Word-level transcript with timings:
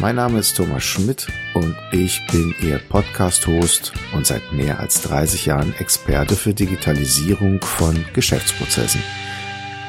Mein 0.00 0.14
Name 0.14 0.38
ist 0.38 0.56
Thomas 0.56 0.84
Schmidt 0.84 1.26
und 1.54 1.74
ich 1.90 2.24
bin 2.30 2.54
Ihr 2.62 2.78
Podcast-Host 2.78 3.92
und 4.14 4.28
seit 4.28 4.52
mehr 4.52 4.78
als 4.78 5.02
30 5.02 5.46
Jahren 5.46 5.74
Experte 5.74 6.36
für 6.36 6.54
Digitalisierung 6.54 7.60
von 7.60 8.04
Geschäftsprozessen. 8.14 9.02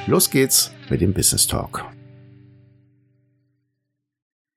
Los 0.08 0.32
geht's 0.32 0.72
mit 0.90 1.02
dem 1.02 1.14
Business 1.14 1.46
Talk. 1.46 1.86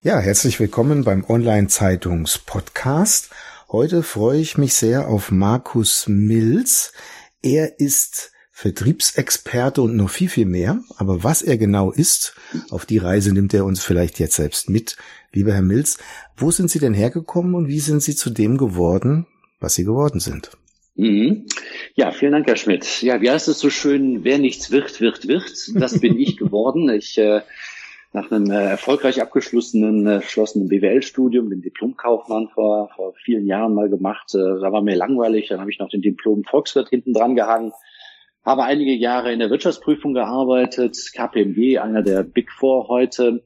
Ja, 0.01 0.21
herzlich 0.21 0.59
willkommen 0.59 1.05
beim 1.05 1.23
Online-Zeitungs-Podcast. 1.23 3.29
Heute 3.71 4.03
freue 4.03 4.41
ich 4.41 4.57
mich 4.57 4.73
sehr 4.73 5.09
auf 5.09 5.31
Markus 5.31 6.07
Mills. 6.09 6.95
Er 7.43 7.79
ist 7.79 8.32
Vertriebsexperte 8.55 9.81
und 9.81 9.97
noch 9.97 10.11
viel, 10.11 10.29
viel 10.29 10.45
mehr. 10.45 10.83
Aber 10.97 11.25
was 11.25 11.43
er 11.43 11.57
genau 11.57 11.91
ist, 11.91 12.37
auf 12.71 12.85
die 12.85 12.99
Reise 12.99 13.33
nimmt 13.33 13.55
er 13.55 13.65
uns 13.65 13.83
vielleicht 13.83 14.21
jetzt 14.21 14.37
selbst 14.37 14.69
mit. 14.69 14.97
Lieber 15.33 15.55
Herr 15.55 15.63
Mills, 15.63 15.99
wo 16.37 16.51
sind 16.51 16.71
Sie 16.71 16.79
denn 16.79 16.95
hergekommen 16.95 17.55
und 17.55 17.69
wie 17.69 17.81
sind 17.81 18.03
Sie 18.03 18.15
zu 18.15 18.31
dem 18.31 18.59
geworden, 18.59 19.27
was 19.59 19.75
Sie 19.75 19.85
geworden 19.85 20.21
sind? 20.21 20.51
Mhm. 20.95 21.47
Ja, 21.95 22.13
vielen 22.13 22.33
Dank, 22.33 22.47
Herr 22.47 22.57
Schmidt. 22.57 23.01
Ja, 23.01 23.23
wie 23.23 23.31
heißt 23.31 23.49
es 23.49 23.59
so 23.59 23.71
schön, 23.71 24.23
wer 24.23 24.39
nichts 24.39 24.71
wird, 24.71 25.01
wird, 25.01 25.27
wird. 25.27 25.51
Das 25.75 25.99
bin 25.99 26.19
ich 26.19 26.37
geworden. 26.37 26.91
Ich 26.91 27.17
äh, 27.17 27.41
nach 28.13 28.31
einem 28.31 28.51
äh, 28.51 28.63
erfolgreich 28.65 29.23
abgeschlossenen 29.23 30.07
äh, 30.07 30.19
geschlossenen 30.21 30.69
BWL-Studium, 30.69 31.49
den 31.49 31.63
Diplomkaufmann 31.63 32.51
vor, 32.53 32.91
vor 32.95 33.15
vielen 33.25 33.47
Jahren 33.47 33.73
mal 33.73 33.89
gemacht. 33.89 34.35
Äh, 34.35 34.61
da 34.61 34.71
war 34.71 34.83
mir 34.83 34.95
langweilig, 34.95 35.49
dann 35.49 35.61
habe 35.61 35.71
ich 35.71 35.79
noch 35.79 35.89
den 35.89 36.03
Diplom 36.03 36.45
Volkswirt 36.45 36.91
hinten 36.91 37.15
dran 37.15 37.35
gehangen 37.35 37.73
habe 38.45 38.65
einige 38.65 38.93
Jahre 38.93 39.33
in 39.33 39.39
der 39.39 39.51
Wirtschaftsprüfung 39.51 40.15
gearbeitet, 40.15 41.13
KPMG, 41.15 41.79
einer 41.79 42.03
der 42.03 42.23
Big 42.23 42.51
Four 42.51 42.89
heute. 42.89 43.43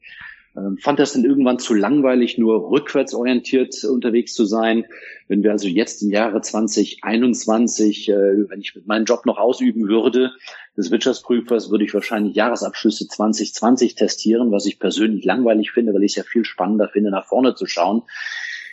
Ähm, 0.57 0.77
fand 0.79 0.97
das 0.97 1.13
dann 1.13 1.23
irgendwann 1.23 1.59
zu 1.59 1.75
langweilig, 1.75 2.39
nur 2.39 2.71
rückwärts 2.71 3.13
orientiert 3.13 3.83
unterwegs 3.83 4.33
zu 4.33 4.45
sein. 4.45 4.85
Wenn 5.27 5.43
wir 5.43 5.51
also 5.51 5.67
jetzt 5.67 6.01
im 6.01 6.09
Jahre 6.09 6.41
2021, 6.41 8.09
äh, 8.09 8.13
wenn 8.49 8.59
ich 8.59 8.73
meinen 8.85 9.05
Job 9.05 9.27
noch 9.27 9.37
ausüben 9.37 9.87
würde, 9.87 10.31
des 10.75 10.89
Wirtschaftsprüfers, 10.89 11.69
würde 11.69 11.85
ich 11.85 11.93
wahrscheinlich 11.93 12.35
Jahresabschlüsse 12.35 13.07
2020 13.07 13.93
testieren, 13.93 14.51
was 14.51 14.65
ich 14.65 14.79
persönlich 14.79 15.25
langweilig 15.25 15.71
finde, 15.71 15.93
weil 15.93 16.03
ich 16.03 16.13
es 16.13 16.17
ja 16.17 16.23
viel 16.23 16.45
spannender 16.45 16.89
finde, 16.89 17.11
nach 17.11 17.27
vorne 17.27 17.53
zu 17.53 17.67
schauen 17.67 18.03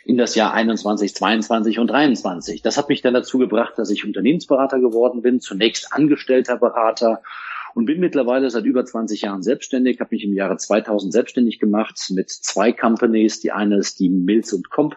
in 0.05 0.17
das 0.17 0.35
Jahr 0.35 0.53
21, 0.53 1.15
22 1.15 1.79
und 1.79 1.87
23. 1.87 2.61
Das 2.61 2.77
hat 2.77 2.89
mich 2.89 3.01
dann 3.01 3.15
dazu 3.15 3.39
gebracht, 3.39 3.73
dass 3.77 3.89
ich 3.89 4.05
Unternehmensberater 4.05 4.79
geworden 4.79 5.23
bin, 5.23 5.39
zunächst 5.39 5.91
angestellter 5.91 6.57
Berater 6.57 7.23
und 7.73 7.85
bin 7.85 7.99
mittlerweile 7.99 8.49
seit 8.51 8.65
über 8.65 8.85
20 8.85 9.23
Jahren 9.23 9.41
selbstständig, 9.41 9.99
habe 9.99 10.13
mich 10.15 10.23
im 10.23 10.33
Jahre 10.33 10.57
2000 10.57 11.11
selbstständig 11.11 11.59
gemacht 11.59 11.99
mit 12.11 12.29
zwei 12.29 12.71
Companies. 12.71 13.39
Die 13.39 13.51
eine 13.51 13.77
ist 13.77 13.99
die 13.99 14.09
Mills 14.09 14.53
und 14.53 14.69
Comp, 14.69 14.95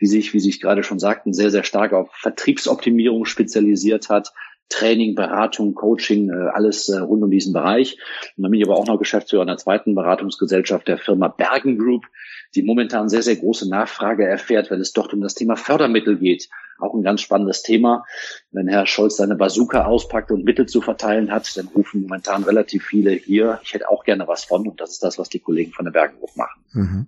die 0.00 0.06
sich, 0.06 0.32
wie 0.32 0.40
Sie 0.40 0.58
gerade 0.58 0.82
schon 0.82 0.98
sagten, 0.98 1.34
sehr, 1.34 1.50
sehr 1.50 1.62
stark 1.62 1.92
auf 1.92 2.10
Vertriebsoptimierung 2.14 3.26
spezialisiert 3.26 4.08
hat. 4.08 4.32
Training, 4.68 5.14
Beratung, 5.14 5.74
Coaching, 5.74 6.30
äh, 6.30 6.48
alles 6.52 6.88
äh, 6.88 6.98
rund 6.98 7.22
um 7.22 7.30
diesen 7.30 7.52
Bereich. 7.52 7.98
Und 8.36 8.42
dann 8.42 8.50
bin 8.50 8.60
ich 8.60 8.66
aber 8.66 8.76
auch 8.76 8.86
noch 8.86 8.98
Geschäftsführer 8.98 9.42
einer 9.42 9.56
zweiten 9.56 9.94
Beratungsgesellschaft 9.94 10.88
der 10.88 10.98
Firma 10.98 11.28
Bergen 11.28 11.78
Group, 11.78 12.06
die 12.54 12.62
momentan 12.62 13.08
sehr, 13.08 13.22
sehr 13.22 13.36
große 13.36 13.68
Nachfrage 13.68 14.26
erfährt, 14.26 14.70
wenn 14.70 14.80
es 14.80 14.92
dort 14.92 15.12
um 15.14 15.20
das 15.20 15.34
Thema 15.34 15.56
Fördermittel 15.56 16.16
geht. 16.18 16.48
Auch 16.78 16.94
ein 16.94 17.02
ganz 17.02 17.22
spannendes 17.22 17.62
Thema. 17.62 18.04
Wenn 18.50 18.68
Herr 18.68 18.86
Scholz 18.86 19.16
seine 19.16 19.36
Bazooka 19.36 19.86
auspackt 19.86 20.30
und 20.30 20.44
Mittel 20.44 20.66
zu 20.66 20.80
verteilen 20.80 21.30
hat, 21.30 21.56
dann 21.56 21.68
rufen 21.68 22.02
momentan 22.02 22.42
relativ 22.44 22.84
viele 22.84 23.12
hier, 23.12 23.60
ich 23.62 23.72
hätte 23.72 23.88
auch 23.88 24.04
gerne 24.04 24.28
was 24.28 24.44
von. 24.44 24.68
Und 24.68 24.80
das 24.80 24.90
ist 24.90 25.02
das, 25.02 25.18
was 25.18 25.28
die 25.28 25.40
Kollegen 25.40 25.72
von 25.72 25.84
der 25.84 25.92
Bergen 25.92 26.18
Group 26.18 26.36
machen. 26.36 26.64
Mhm. 26.72 27.06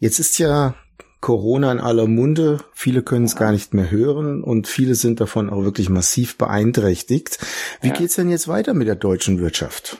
Jetzt 0.00 0.18
ist 0.18 0.38
ja 0.38 0.74
Corona 1.20 1.72
in 1.72 1.80
aller 1.80 2.06
Munde. 2.06 2.58
Viele 2.72 3.02
können 3.02 3.24
es 3.24 3.36
gar 3.36 3.52
nicht 3.52 3.74
mehr 3.74 3.90
hören 3.90 4.42
und 4.42 4.68
viele 4.68 4.94
sind 4.94 5.20
davon 5.20 5.50
auch 5.50 5.64
wirklich 5.64 5.88
massiv 5.88 6.38
beeinträchtigt. 6.38 7.38
Wie 7.80 7.88
ja. 7.88 7.94
geht's 7.94 8.16
denn 8.16 8.30
jetzt 8.30 8.48
weiter 8.48 8.74
mit 8.74 8.88
der 8.88 8.94
deutschen 8.94 9.40
Wirtschaft? 9.40 9.98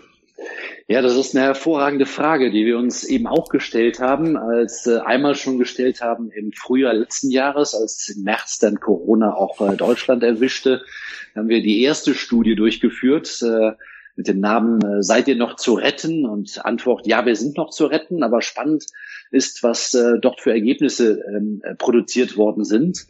Ja, 0.90 1.02
das 1.02 1.16
ist 1.16 1.36
eine 1.36 1.44
hervorragende 1.44 2.06
Frage, 2.06 2.50
die 2.50 2.64
wir 2.64 2.78
uns 2.78 3.04
eben 3.04 3.26
auch 3.26 3.50
gestellt 3.50 4.00
haben, 4.00 4.38
als 4.38 4.86
äh, 4.86 4.98
einmal 5.00 5.34
schon 5.34 5.58
gestellt 5.58 6.00
haben 6.00 6.30
im 6.30 6.50
Frühjahr 6.52 6.94
letzten 6.94 7.30
Jahres, 7.30 7.74
als 7.74 8.08
im 8.08 8.22
März 8.22 8.58
dann 8.58 8.80
Corona 8.80 9.34
auch 9.34 9.60
äh, 9.60 9.76
Deutschland 9.76 10.22
erwischte, 10.22 10.80
haben 11.36 11.48
wir 11.50 11.62
die 11.62 11.82
erste 11.82 12.14
Studie 12.14 12.54
durchgeführt 12.54 13.42
äh, 13.42 13.72
mit 14.16 14.28
dem 14.28 14.40
Namen 14.40 14.80
äh, 14.82 15.02
Seid 15.02 15.28
ihr 15.28 15.36
noch 15.36 15.56
zu 15.56 15.74
retten? 15.74 16.24
Und 16.24 16.64
Antwort, 16.64 17.06
ja, 17.06 17.26
wir 17.26 17.36
sind 17.36 17.58
noch 17.58 17.68
zu 17.68 17.84
retten, 17.84 18.22
aber 18.22 18.40
spannend 18.40 18.86
ist, 19.30 19.62
was 19.62 19.94
äh, 19.94 20.18
dort 20.20 20.40
für 20.40 20.52
Ergebnisse 20.52 21.20
ähm, 21.28 21.62
produziert 21.78 22.36
worden 22.36 22.64
sind 22.64 23.06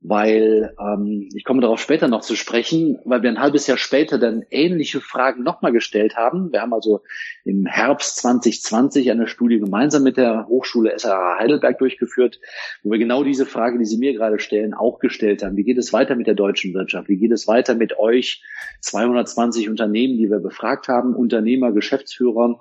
weil 0.00 0.74
ähm, 0.78 1.28
ich 1.34 1.44
komme 1.44 1.60
darauf 1.60 1.80
später 1.80 2.06
noch 2.06 2.20
zu 2.20 2.36
sprechen, 2.36 2.98
weil 3.04 3.22
wir 3.22 3.30
ein 3.30 3.40
halbes 3.40 3.66
Jahr 3.66 3.78
später 3.78 4.18
dann 4.18 4.44
ähnliche 4.50 5.00
Fragen 5.00 5.42
nochmal 5.42 5.72
gestellt 5.72 6.16
haben. 6.16 6.52
Wir 6.52 6.62
haben 6.62 6.72
also 6.72 7.02
im 7.44 7.66
Herbst 7.66 8.18
2020 8.18 9.10
eine 9.10 9.26
Studie 9.26 9.58
gemeinsam 9.58 10.04
mit 10.04 10.16
der 10.16 10.46
Hochschule 10.46 10.96
SRH 10.96 11.38
Heidelberg 11.40 11.78
durchgeführt, 11.78 12.38
wo 12.84 12.92
wir 12.92 12.98
genau 12.98 13.24
diese 13.24 13.44
Frage, 13.44 13.78
die 13.78 13.86
Sie 13.86 13.98
mir 13.98 14.12
gerade 14.12 14.38
stellen, 14.38 14.72
auch 14.72 15.00
gestellt 15.00 15.42
haben. 15.42 15.56
Wie 15.56 15.64
geht 15.64 15.78
es 15.78 15.92
weiter 15.92 16.14
mit 16.14 16.28
der 16.28 16.34
deutschen 16.34 16.74
Wirtschaft? 16.74 17.08
Wie 17.08 17.16
geht 17.16 17.32
es 17.32 17.48
weiter 17.48 17.74
mit 17.74 17.98
euch 17.98 18.42
220 18.82 19.68
Unternehmen, 19.68 20.16
die 20.16 20.30
wir 20.30 20.38
befragt 20.38 20.86
haben, 20.86 21.16
Unternehmer, 21.16 21.72
Geschäftsführer? 21.72 22.60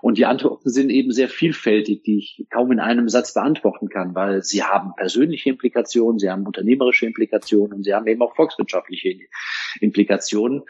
Und 0.00 0.18
die 0.18 0.26
Antworten 0.26 0.70
sind 0.70 0.90
eben 0.90 1.10
sehr 1.10 1.28
vielfältig, 1.28 2.02
die 2.02 2.18
ich 2.18 2.46
kaum 2.50 2.70
in 2.70 2.80
einem 2.80 3.08
Satz 3.08 3.34
beantworten 3.34 3.88
kann, 3.88 4.14
weil 4.14 4.42
sie 4.42 4.62
haben 4.62 4.94
persönliche 4.96 5.50
Implikationen, 5.50 6.18
sie 6.18 6.30
haben 6.30 6.44
unternehmerische 6.78 7.06
Implikationen 7.06 7.72
und 7.72 7.84
sie 7.84 7.94
haben 7.94 8.06
eben 8.06 8.22
auch 8.22 8.34
volkswirtschaftliche 8.34 9.14
Implikationen. 9.80 10.62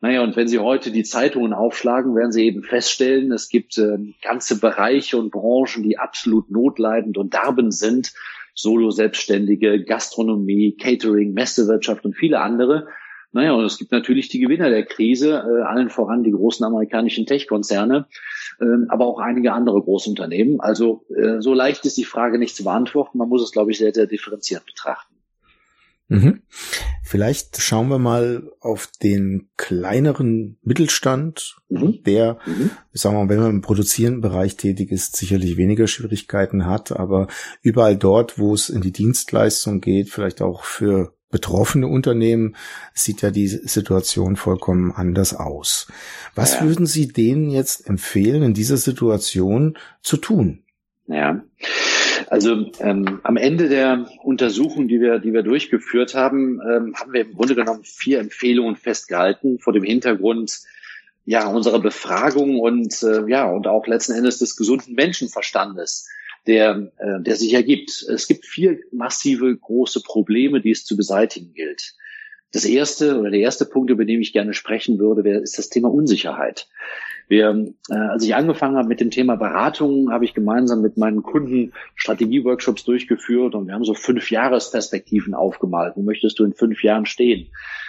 Naja, 0.00 0.24
und 0.24 0.34
wenn 0.34 0.48
Sie 0.48 0.58
heute 0.58 0.90
die 0.90 1.04
Zeitungen 1.04 1.52
aufschlagen, 1.52 2.16
werden 2.16 2.32
Sie 2.32 2.44
eben 2.44 2.64
feststellen, 2.64 3.30
es 3.30 3.48
gibt 3.48 3.78
äh, 3.78 3.98
ganze 4.20 4.58
Bereiche 4.58 5.16
und 5.16 5.30
Branchen, 5.30 5.84
die 5.84 5.96
absolut 5.96 6.50
notleidend 6.50 7.18
und 7.18 7.34
darben 7.34 7.70
sind. 7.70 8.12
Solo-Selbstständige, 8.54 9.84
Gastronomie, 9.84 10.76
Catering, 10.76 11.32
Messewirtschaft 11.34 12.04
und 12.04 12.16
viele 12.16 12.40
andere. 12.40 12.88
Naja, 13.30 13.52
und 13.52 13.64
es 13.64 13.78
gibt 13.78 13.92
natürlich 13.92 14.28
die 14.28 14.40
Gewinner 14.40 14.68
der 14.68 14.84
Krise, 14.84 15.30
äh, 15.30 15.62
allen 15.62 15.88
voran 15.88 16.24
die 16.24 16.32
großen 16.32 16.66
amerikanischen 16.66 17.24
Tech-Konzerne, 17.24 18.06
äh, 18.60 18.64
aber 18.88 19.06
auch 19.06 19.20
einige 19.20 19.52
andere 19.52 19.80
Großunternehmen. 19.80 20.60
Also 20.60 21.06
äh, 21.16 21.40
so 21.40 21.54
leicht 21.54 21.86
ist 21.86 21.96
die 21.96 22.04
Frage 22.04 22.38
nicht 22.38 22.56
zu 22.56 22.64
beantworten. 22.64 23.18
Man 23.18 23.28
muss 23.28 23.42
es, 23.42 23.52
glaube 23.52 23.70
ich, 23.70 23.78
sehr, 23.78 23.94
sehr 23.94 24.06
differenziert 24.06 24.66
betrachten. 24.66 25.11
Mhm. 26.12 26.42
Vielleicht 27.02 27.60
schauen 27.60 27.88
wir 27.88 27.98
mal 27.98 28.50
auf 28.60 28.88
den 29.02 29.48
kleineren 29.56 30.58
Mittelstand, 30.62 31.56
mhm. 31.68 32.02
der, 32.04 32.38
mhm. 32.46 32.70
sagen 32.92 33.16
wir 33.16 33.24
mal, 33.24 33.28
wenn 33.28 33.40
man 33.40 33.50
im 33.50 33.60
produzierenden 33.60 34.20
Bereich 34.20 34.56
tätig 34.56 34.90
ist, 34.90 35.16
sicherlich 35.16 35.56
weniger 35.56 35.86
Schwierigkeiten 35.86 36.66
hat, 36.66 36.92
aber 36.92 37.28
überall 37.62 37.96
dort, 37.96 38.38
wo 38.38 38.54
es 38.54 38.68
in 38.68 38.82
die 38.82 38.92
Dienstleistung 38.92 39.80
geht, 39.80 40.10
vielleicht 40.10 40.42
auch 40.42 40.64
für 40.64 41.14
betroffene 41.30 41.88
Unternehmen 41.88 42.54
sieht 42.94 43.22
ja 43.22 43.30
die 43.30 43.48
Situation 43.48 44.36
vollkommen 44.36 44.92
anders 44.92 45.34
aus. 45.34 45.88
Was 46.34 46.54
ja. 46.54 46.62
würden 46.62 46.86
Sie 46.86 47.08
denen 47.08 47.50
jetzt 47.50 47.88
empfehlen, 47.88 48.42
in 48.42 48.54
dieser 48.54 48.76
Situation 48.76 49.76
zu 50.02 50.18
tun? 50.18 50.62
Ja, 51.06 51.42
also 52.32 52.70
ähm, 52.80 53.20
am 53.24 53.36
Ende 53.36 53.68
der 53.68 54.06
Untersuchung, 54.22 54.88
die 54.88 55.02
wir, 55.02 55.18
die 55.18 55.34
wir 55.34 55.42
durchgeführt 55.42 56.14
haben, 56.14 56.62
ähm, 56.62 56.94
haben 56.96 57.12
wir 57.12 57.26
im 57.26 57.34
Grunde 57.34 57.54
genommen 57.54 57.84
vier 57.84 58.20
Empfehlungen 58.20 58.76
festgehalten 58.76 59.58
vor 59.58 59.74
dem 59.74 59.82
Hintergrund 59.82 60.60
ja 61.26 61.46
unserer 61.46 61.78
Befragung 61.78 62.58
und 62.58 63.02
äh, 63.02 63.28
ja 63.28 63.50
und 63.50 63.66
auch 63.66 63.86
letzten 63.86 64.14
Endes 64.14 64.38
des 64.38 64.56
gesunden 64.56 64.94
Menschenverstandes 64.94 66.08
der, 66.46 66.90
äh, 66.96 67.20
der 67.20 67.36
sich 67.36 67.52
ergibt. 67.52 68.02
Es 68.08 68.26
gibt 68.28 68.46
vier 68.46 68.78
massive 68.92 69.54
große 69.54 70.00
Probleme, 70.02 70.62
die 70.62 70.70
es 70.70 70.86
zu 70.86 70.96
beseitigen 70.96 71.52
gilt. 71.52 71.92
Das 72.50 72.64
erste 72.64 73.20
oder 73.20 73.30
der 73.30 73.40
erste 73.40 73.66
Punkt, 73.66 73.90
über 73.90 74.06
den 74.06 74.22
ich 74.22 74.32
gerne 74.32 74.54
sprechen 74.54 74.98
würde, 74.98 75.22
wäre, 75.22 75.40
ist 75.40 75.58
das 75.58 75.68
Thema 75.68 75.92
Unsicherheit. 75.92 76.66
Wir, 77.28 77.72
äh, 77.88 77.94
als 77.94 78.24
ich 78.24 78.34
angefangen 78.34 78.76
habe 78.76 78.88
mit 78.88 79.00
dem 79.00 79.10
Thema 79.10 79.36
Beratung, 79.36 80.12
habe 80.12 80.24
ich 80.24 80.34
gemeinsam 80.34 80.82
mit 80.82 80.96
meinen 80.96 81.22
Kunden 81.22 81.72
Strategieworkshops 81.94 82.84
durchgeführt 82.84 83.54
und 83.54 83.66
wir 83.66 83.74
haben 83.74 83.84
so 83.84 83.94
fünf 83.94 84.30
Jahresperspektiven 84.30 85.34
aufgemalt. 85.34 85.94
Wo 85.96 86.02
möchtest 86.02 86.38
du 86.38 86.44
in 86.44 86.54
fünf 86.54 86.82
Jahren 86.82 87.06
stehen? 87.06 87.48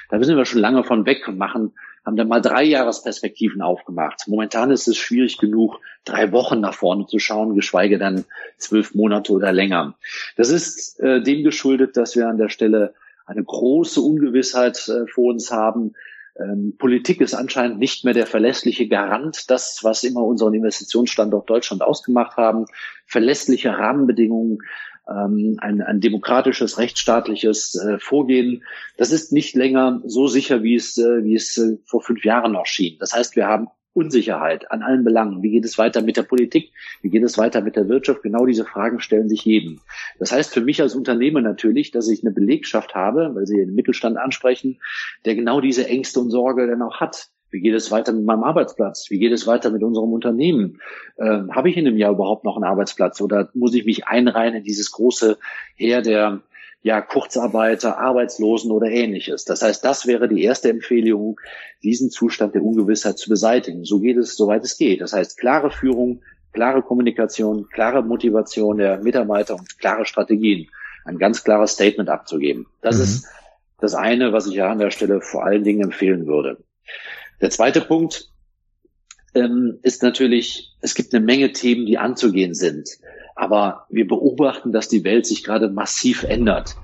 Da 0.10 0.22
sind 0.24 0.38
wir 0.38 0.46
schon 0.46 0.62
lange 0.62 0.84
von 0.84 1.06
weg 1.06 1.28
und 1.28 1.38
machen 1.38 1.74
haben 2.06 2.18
dann 2.18 2.28
mal 2.28 2.42
drei 2.42 2.64
Jahresperspektiven 2.64 3.62
aufgemacht. 3.62 4.28
Momentan 4.28 4.72
ist 4.72 4.88
es 4.88 4.98
schwierig 4.98 5.38
genug, 5.38 5.80
drei 6.04 6.32
Wochen 6.32 6.60
nach 6.60 6.74
vorne 6.74 7.06
zu 7.06 7.20
schauen, 7.20 7.56
geschweige 7.56 7.98
dann 7.98 8.26
zwölf 8.58 8.94
Monate 8.94 9.32
oder 9.32 9.54
länger. 9.54 9.96
Das 10.36 10.50
ist 10.50 11.00
äh, 11.00 11.22
dem 11.22 11.44
geschuldet, 11.44 11.96
dass 11.96 12.16
wir 12.16 12.28
an 12.28 12.38
der 12.38 12.50
Stelle 12.50 12.94
eine 13.26 13.44
große 13.44 14.02
Ungewissheit 14.02 14.90
äh, 14.90 15.08
vor 15.08 15.32
uns 15.32 15.52
haben. 15.52 15.94
Ähm, 16.40 16.76
Politik 16.78 17.22
ist 17.22 17.34
anscheinend 17.34 17.80
nicht 17.80 18.06
mehr 18.06 18.14
der 18.14 18.26
verlässliche 18.26 18.88
Garant, 18.88 19.50
das, 19.50 19.80
was 19.84 20.04
immer 20.04 20.24
unseren 20.24 20.54
Investitionsstandort 20.54 21.50
Deutschland 21.50 21.82
ausgemacht 21.82 22.38
haben. 22.38 22.66
Verlässliche 23.06 23.78
Rahmenbedingungen, 23.78 24.60
ähm, 25.08 25.58
ein, 25.60 25.82
ein 25.82 26.00
demokratisches, 26.00 26.78
rechtsstaatliches 26.78 27.76
äh, 27.76 28.00
Vorgehen. 28.00 28.64
Das 28.98 29.12
ist 29.12 29.32
nicht 29.32 29.56
länger 29.56 30.02
so 30.06 30.28
sicher, 30.28 30.64
wie 30.64 30.76
es, 30.76 30.98
äh, 30.98 31.24
wie 31.24 31.36
es 31.36 31.58
äh, 31.58 31.78
vor 31.86 32.02
fünf 32.02 32.24
Jahren 32.26 32.54
noch 32.54 32.66
schien. 32.66 32.98
Das 33.00 33.14
heißt, 33.14 33.36
wir 33.36 33.48
haben 33.48 33.68
Unsicherheit 33.94 34.72
an 34.72 34.82
allen 34.82 35.04
Belangen. 35.04 35.44
Wie 35.44 35.52
geht 35.52 35.66
es 35.66 35.78
weiter 35.78 36.02
mit 36.02 36.18
der 36.18 36.24
Politik? 36.24 36.72
Wie 37.02 37.10
geht 37.10 37.24
es 37.24 37.38
weiter 37.38 37.62
mit 37.62 37.76
der 37.76 37.88
Wirtschaft? 37.90 38.24
Genau 38.24 38.46
diese 38.46 38.66
Fragen 38.66 39.00
stellen 39.00 39.30
sich 39.30 39.46
jedem. 39.46 39.80
Das 40.20 40.32
heißt 40.32 40.54
für 40.54 40.62
mich 40.62 40.82
als 40.82 40.96
Unternehmer 40.96 41.42
natürlich, 41.42 41.92
dass 41.92 42.10
ich 42.10 42.24
eine 42.24 42.32
Belegschaft 42.32 42.96
habe, 42.96 43.32
weil 43.34 43.46
Sie 43.46 43.58
den 43.58 43.76
Mittelstand 43.76 44.18
ansprechen, 44.18 44.80
der 45.26 45.36
genau 45.36 45.62
diese 45.62 45.88
Ängste 45.88 46.20
und 46.20 46.32
Sorge 46.32 46.68
dann 46.68 46.82
auch 46.82 47.00
hat. 47.00 47.30
Wie 47.52 47.62
geht 47.62 47.76
es 47.76 47.92
weiter 47.92 48.14
mit 48.14 48.26
meinem 48.26 48.44
Arbeitsplatz? 48.44 49.12
Wie 49.12 49.20
geht 49.20 49.32
es 49.32 49.46
weiter 49.46 49.70
mit 49.70 49.84
unserem 49.84 50.12
Unternehmen? 50.12 50.80
Ähm, 51.20 51.56
Habe 51.56 51.70
ich 51.70 51.78
in 51.78 51.86
einem 51.86 51.98
Jahr 51.98 52.14
überhaupt 52.14 52.46
noch 52.46 52.56
einen 52.56 52.66
Arbeitsplatz 52.66 53.22
oder 53.22 53.50
muss 53.54 53.76
ich 53.76 53.86
mich 53.86 54.08
einreihen 54.08 54.56
in 54.56 54.64
dieses 54.64 54.92
große 54.92 55.38
Heer 55.76 56.02
der 56.02 56.42
ja, 56.84 57.00
Kurzarbeiter, 57.02 57.98
Arbeitslosen 57.98 58.70
oder 58.70 58.88
ähnliches. 58.88 59.46
Das 59.46 59.62
heißt, 59.62 59.84
das 59.86 60.06
wäre 60.06 60.28
die 60.28 60.44
erste 60.44 60.70
Empfehlung, 60.70 61.40
diesen 61.82 62.12
Zustand 62.12 62.56
der 62.56 62.64
Ungewissheit 62.64 63.18
zu 63.18 63.30
beseitigen. 63.30 63.86
So 63.86 64.02
geht 64.02 64.18
es, 64.18 64.36
soweit 64.36 64.66
es 64.66 64.78
geht. 64.78 65.00
Das 65.00 65.14
heißt, 65.14 65.38
klare 65.38 65.72
Führung, 65.72 66.22
klare 66.52 66.82
Kommunikation, 66.82 67.70
klare 67.70 68.04
Motivation 68.04 68.78
der 68.78 69.02
Mitarbeiter 69.02 69.56
und 69.56 69.80
klare 69.80 70.06
Strategien. 70.06 70.70
Ein 71.06 71.18
ganz 71.18 71.46
klares 71.46 71.72
Statement 71.72 72.10
abzugeben. 72.10 72.68
Das 72.82 72.98
mhm. 72.98 73.04
ist 73.04 73.28
das 73.80 73.96
eine, 73.96 74.34
was 74.34 74.48
ich 74.48 74.56
ja 74.56 74.70
an 74.70 74.80
der 74.80 74.92
Stelle 74.92 75.22
vor 75.22 75.46
allen 75.46 75.64
Dingen 75.64 75.84
empfehlen 75.84 76.28
würde. 76.28 76.58
Der 77.40 77.50
zweite 77.50 77.80
Punkt 77.80 78.30
ähm, 79.36 79.80
ist 79.84 80.04
natürlich, 80.04 80.76
es 80.82 80.96
gibt 80.96 81.14
eine 81.14 81.26
Menge 81.26 81.54
Themen, 81.54 81.86
die 81.86 81.98
anzugehen 81.98 82.54
sind. 82.54 82.90
Aber 83.36 83.86
wir 83.90 84.08
beobachten, 84.08 84.72
dass 84.72 84.90
die 84.90 85.04
Welt 85.04 85.26
sich 85.26 85.44
gerade 85.44 85.70
massiv 85.70 86.24
ändert. 86.24 86.76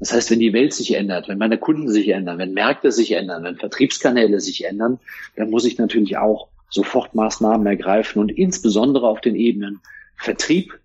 Das 0.00 0.12
heißt, 0.12 0.30
wenn 0.30 0.40
die 0.40 0.52
Welt 0.52 0.74
sich 0.74 0.94
ändert, 0.94 1.28
wenn 1.28 1.38
meine 1.38 1.58
Kunden 1.58 1.88
sich 1.88 2.08
ändern, 2.08 2.38
wenn 2.38 2.52
Märkte 2.52 2.92
sich 2.92 3.12
ändern, 3.12 3.44
wenn 3.44 3.56
Vertriebskanäle 3.56 4.40
sich 4.40 4.64
ändern, 4.64 4.98
dann 5.36 5.50
muss 5.50 5.64
ich 5.64 5.78
natürlich 5.78 6.18
auch 6.18 6.48
sofort 6.68 7.14
Maßnahmen 7.14 7.66
ergreifen 7.66 8.20
und 8.20 8.30
insbesondere 8.30 9.06
auf 9.06 9.20
den 9.20 9.36
Ebenen 9.36 9.80
Vertrieb, 10.16 10.78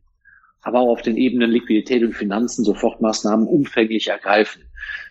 aber 0.62 0.80
auch 0.80 0.90
auf 0.90 1.02
den 1.02 1.18
Ebenen 1.18 1.50
Liquidität 1.50 2.04
und 2.04 2.14
Finanzen 2.14 2.64
sofort 2.64 3.02
Maßnahmen 3.02 3.48
umfänglich 3.48 4.08
ergreifen. 4.08 4.64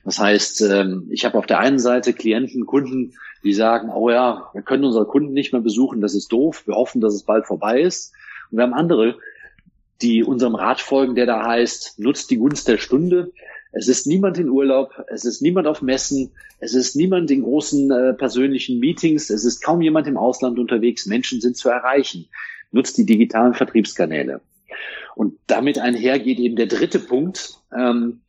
Das 0.05 0.19
heißt, 0.19 0.63
ähm, 0.63 1.09
ich 1.11 1.25
habe 1.25 1.37
auf 1.37 1.47
der 1.47 1.59
einen 1.59 1.79
Seite 1.79 2.13
Klienten, 2.13 2.67
Kunden, 2.67 3.15
die 3.43 3.53
sagen, 3.53 3.91
oh 3.91 4.11
ja, 4.11 4.51
wir 4.53 4.63
können 4.63 4.85
unsere 4.85 5.07
Kunden 5.07 5.33
nicht 5.33 5.53
mehr 5.53 5.63
besuchen, 5.63 6.01
das 6.01 6.15
ist 6.15 6.33
doof, 6.33 6.67
wir 6.67 6.75
hoffen, 6.75 7.01
dass 7.01 7.15
es 7.15 7.23
bald 7.25 7.47
vorbei 7.47 7.81
ist. 7.81 8.13
Und 8.51 8.59
wir 8.59 8.65
haben 8.65 8.75
andere, 8.75 9.19
die 10.03 10.23
unserem 10.23 10.55
Rat 10.55 10.81
folgen, 10.81 11.15
der 11.15 11.27
da 11.27 11.45
heißt, 11.45 11.99
nutzt 11.99 12.31
die 12.31 12.37
Gunst 12.37 12.69
der 12.69 12.79
Stunde. 12.79 13.33
Es 13.73 13.89
ist 13.89 14.07
niemand 14.07 14.39
in 14.39 14.49
Urlaub, 14.49 14.93
es 15.09 15.25
ist 15.25 15.43
niemand 15.43 15.67
auf 15.67 15.83
Messen, 15.83 16.31
es 16.59 16.75
ist 16.75 16.97
niemand 16.97 17.31
in 17.31 17.43
großen 17.43 17.91
äh, 17.91 18.15
persönlichen 18.15 18.81
Meetings, 18.81 19.31
es 19.31 19.45
ist 19.45 19.61
kaum 19.63 19.83
jemand 19.83 20.07
im 20.07 20.17
Ausland 20.17 20.59
unterwegs, 20.59 21.07
Menschen 21.07 21.41
sind 21.41 21.57
zu 21.57 21.69
erreichen. 21.69 22.29
Nutzt 22.71 22.97
die 22.97 23.07
digitalen 23.07 23.55
Vertriebskanäle. 23.55 24.41
Und 25.15 25.35
damit 25.47 25.79
einhergeht 25.79 26.39
eben 26.39 26.57
der 26.57 26.67
dritte 26.67 26.99
Punkt, 26.99 27.59
ähm, 27.77 28.21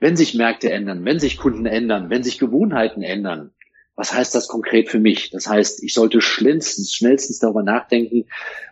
wenn 0.00 0.16
sich 0.16 0.34
Märkte 0.34 0.70
ändern, 0.70 1.04
wenn 1.04 1.18
sich 1.18 1.36
Kunden 1.36 1.66
ändern, 1.66 2.08
wenn 2.10 2.22
sich 2.22 2.38
Gewohnheiten 2.38 3.02
ändern, 3.02 3.50
was 3.98 4.14
heißt 4.14 4.32
das 4.32 4.46
konkret 4.46 4.88
für 4.90 5.00
mich? 5.00 5.30
Das 5.30 5.48
heißt, 5.48 5.82
ich 5.82 5.92
sollte 5.92 6.20
schnellstens, 6.20 6.94
schnellstens 6.94 7.40
darüber 7.40 7.64
nachdenken, 7.64 8.26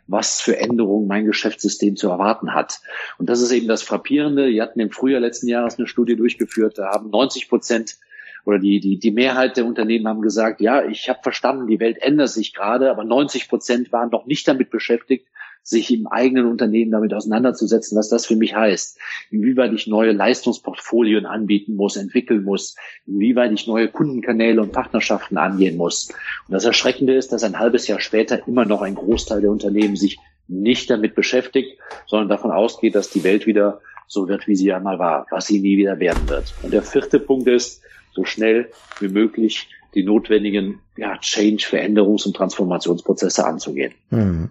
was 0.06 0.40
für 0.40 0.56
Änderungen 0.56 1.08
mein 1.08 1.26
Geschäftssystem 1.26 1.96
zu 1.96 2.08
erwarten 2.08 2.54
hat. 2.54 2.80
Und 3.18 3.28
das 3.28 3.40
ist 3.40 3.50
eben 3.50 3.66
das 3.66 3.82
Frappierende. 3.82 4.46
Wir 4.46 4.62
hatten 4.62 4.78
im 4.78 4.92
Frühjahr 4.92 5.20
letzten 5.20 5.48
Jahres 5.48 5.78
eine 5.78 5.88
Studie 5.88 6.14
durchgeführt, 6.14 6.78
da 6.78 6.92
haben 6.92 7.10
90 7.10 7.48
Prozent 7.48 7.96
oder 8.44 8.60
die, 8.60 8.78
die, 8.78 9.00
die 9.00 9.10
Mehrheit 9.10 9.56
der 9.56 9.66
Unternehmen 9.66 10.06
haben 10.06 10.22
gesagt, 10.22 10.60
ja, 10.60 10.86
ich 10.86 11.08
habe 11.08 11.18
verstanden, 11.20 11.66
die 11.66 11.80
Welt 11.80 11.98
ändert 12.00 12.28
sich 12.28 12.54
gerade, 12.54 12.88
aber 12.88 13.02
90 13.02 13.48
Prozent 13.48 13.90
waren 13.90 14.10
noch 14.10 14.26
nicht 14.26 14.46
damit 14.46 14.70
beschäftigt, 14.70 15.26
sich 15.66 15.92
im 15.92 16.06
eigenen 16.06 16.46
Unternehmen 16.46 16.92
damit 16.92 17.12
auseinanderzusetzen, 17.12 17.98
was 17.98 18.08
das 18.08 18.24
für 18.24 18.36
mich 18.36 18.54
heißt, 18.54 18.98
inwieweit 19.32 19.72
ich 19.72 19.88
neue 19.88 20.12
Leistungsportfolien 20.12 21.26
anbieten 21.26 21.74
muss, 21.74 21.96
entwickeln 21.96 22.44
muss, 22.44 22.76
inwieweit 23.04 23.50
ich 23.50 23.66
neue 23.66 23.88
Kundenkanäle 23.88 24.62
und 24.62 24.70
Partnerschaften 24.70 25.36
angehen 25.36 25.76
muss. 25.76 26.10
Und 26.46 26.52
das 26.52 26.64
Erschreckende 26.64 27.16
ist, 27.16 27.32
dass 27.32 27.42
ein 27.42 27.58
halbes 27.58 27.88
Jahr 27.88 27.98
später 27.98 28.46
immer 28.46 28.64
noch 28.64 28.80
ein 28.80 28.94
Großteil 28.94 29.40
der 29.40 29.50
Unternehmen 29.50 29.96
sich 29.96 30.20
nicht 30.46 30.88
damit 30.88 31.16
beschäftigt, 31.16 31.80
sondern 32.06 32.28
davon 32.28 32.52
ausgeht, 32.52 32.94
dass 32.94 33.10
die 33.10 33.24
Welt 33.24 33.48
wieder 33.48 33.80
so 34.06 34.28
wird, 34.28 34.46
wie 34.46 34.54
sie 34.54 34.72
einmal 34.72 35.00
war, 35.00 35.26
was 35.30 35.48
sie 35.48 35.58
nie 35.58 35.76
wieder 35.78 35.98
werden 35.98 36.28
wird. 36.28 36.54
Und 36.62 36.72
der 36.72 36.82
vierte 36.82 37.18
Punkt 37.18 37.48
ist, 37.48 37.82
so 38.12 38.22
schnell 38.22 38.70
wie 39.00 39.08
möglich 39.08 39.68
die 39.96 40.04
notwendigen 40.04 40.78
ja, 40.96 41.18
Change, 41.18 41.64
Veränderungs- 41.64 42.24
und 42.24 42.36
Transformationsprozesse 42.36 43.44
anzugehen. 43.44 43.94
Mhm. 44.10 44.50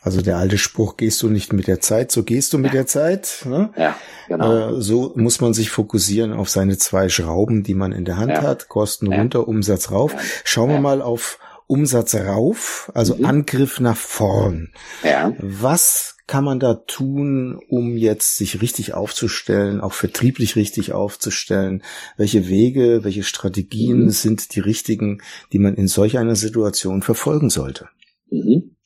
Also 0.00 0.22
der 0.22 0.36
alte 0.36 0.58
Spruch, 0.58 0.96
gehst 0.96 1.22
du 1.22 1.28
nicht 1.28 1.52
mit 1.52 1.66
der 1.66 1.80
Zeit, 1.80 2.12
so 2.12 2.22
gehst 2.22 2.52
du 2.52 2.58
mit 2.58 2.72
der 2.72 2.86
Zeit. 2.86 3.42
Ne? 3.44 3.70
Ja, 3.76 3.96
genau. 4.28 4.78
Äh, 4.78 4.80
so 4.80 5.12
muss 5.16 5.40
man 5.40 5.54
sich 5.54 5.70
fokussieren 5.70 6.32
auf 6.32 6.48
seine 6.48 6.78
zwei 6.78 7.08
Schrauben, 7.08 7.62
die 7.64 7.74
man 7.74 7.92
in 7.92 8.04
der 8.04 8.16
Hand 8.16 8.30
ja. 8.30 8.42
hat. 8.42 8.68
Kosten 8.68 9.10
ja. 9.10 9.18
runter, 9.18 9.48
Umsatz 9.48 9.90
rauf. 9.90 10.12
Ja. 10.12 10.20
Schauen 10.44 10.70
wir 10.70 10.80
mal 10.80 11.02
auf 11.02 11.38
Umsatz 11.66 12.14
rauf, 12.14 12.90
also 12.94 13.14
mhm. 13.16 13.26
Angriff 13.26 13.78
nach 13.78 13.96
vorn. 13.96 14.72
Ja. 15.04 15.34
Was 15.38 16.16
kann 16.26 16.44
man 16.44 16.60
da 16.60 16.74
tun, 16.74 17.58
um 17.68 17.96
jetzt 17.96 18.36
sich 18.36 18.62
richtig 18.62 18.94
aufzustellen, 18.94 19.80
auch 19.80 19.92
vertrieblich 19.92 20.56
richtig 20.56 20.92
aufzustellen? 20.92 21.82
Welche 22.16 22.48
Wege, 22.48 23.04
welche 23.04 23.22
Strategien 23.22 24.04
mhm. 24.04 24.10
sind 24.10 24.54
die 24.54 24.60
richtigen, 24.60 25.22
die 25.52 25.58
man 25.58 25.74
in 25.74 25.88
solch 25.88 26.18
einer 26.18 26.36
Situation 26.36 27.02
verfolgen 27.02 27.50
sollte? 27.50 27.88
Mhm. 28.30 28.76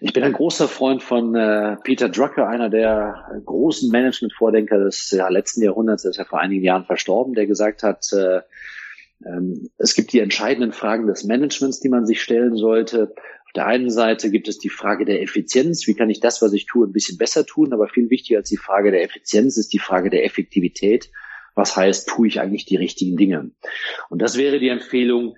Ich 0.00 0.12
bin 0.12 0.22
ein 0.22 0.32
großer 0.32 0.68
Freund 0.68 1.02
von 1.02 1.34
äh, 1.34 1.76
Peter 1.82 2.08
Drucker, 2.08 2.48
einer 2.48 2.70
der 2.70 3.40
großen 3.44 3.90
Management-Vordenker 3.90 4.78
des 4.78 5.10
ja, 5.10 5.28
letzten 5.28 5.62
Jahrhunderts, 5.62 6.02
der 6.02 6.10
ist 6.10 6.18
ja 6.18 6.24
vor 6.24 6.40
einigen 6.40 6.62
Jahren 6.62 6.84
verstorben, 6.84 7.34
der 7.34 7.46
gesagt 7.46 7.82
hat, 7.82 8.12
äh, 8.12 8.40
ähm, 9.26 9.70
es 9.76 9.94
gibt 9.94 10.12
die 10.12 10.20
entscheidenden 10.20 10.72
Fragen 10.72 11.08
des 11.08 11.24
Managements, 11.24 11.80
die 11.80 11.88
man 11.88 12.06
sich 12.06 12.22
stellen 12.22 12.54
sollte. 12.56 13.12
Auf 13.46 13.52
der 13.56 13.66
einen 13.66 13.90
Seite 13.90 14.30
gibt 14.30 14.46
es 14.46 14.58
die 14.58 14.68
Frage 14.68 15.04
der 15.04 15.20
Effizienz. 15.20 15.86
Wie 15.88 15.94
kann 15.94 16.10
ich 16.10 16.20
das, 16.20 16.42
was 16.42 16.52
ich 16.52 16.66
tue, 16.66 16.86
ein 16.86 16.92
bisschen 16.92 17.18
besser 17.18 17.44
tun? 17.44 17.72
Aber 17.72 17.88
viel 17.88 18.08
wichtiger 18.10 18.38
als 18.38 18.48
die 18.48 18.56
Frage 18.56 18.92
der 18.92 19.02
Effizienz 19.02 19.56
ist 19.56 19.72
die 19.72 19.80
Frage 19.80 20.10
der 20.10 20.24
Effektivität. 20.24 21.10
Was 21.54 21.76
heißt, 21.76 22.08
tue 22.08 22.28
ich 22.28 22.40
eigentlich 22.40 22.66
die 22.66 22.76
richtigen 22.76 23.16
Dinge? 23.16 23.50
Und 24.10 24.22
das 24.22 24.36
wäre 24.36 24.60
die 24.60 24.68
Empfehlung, 24.68 25.34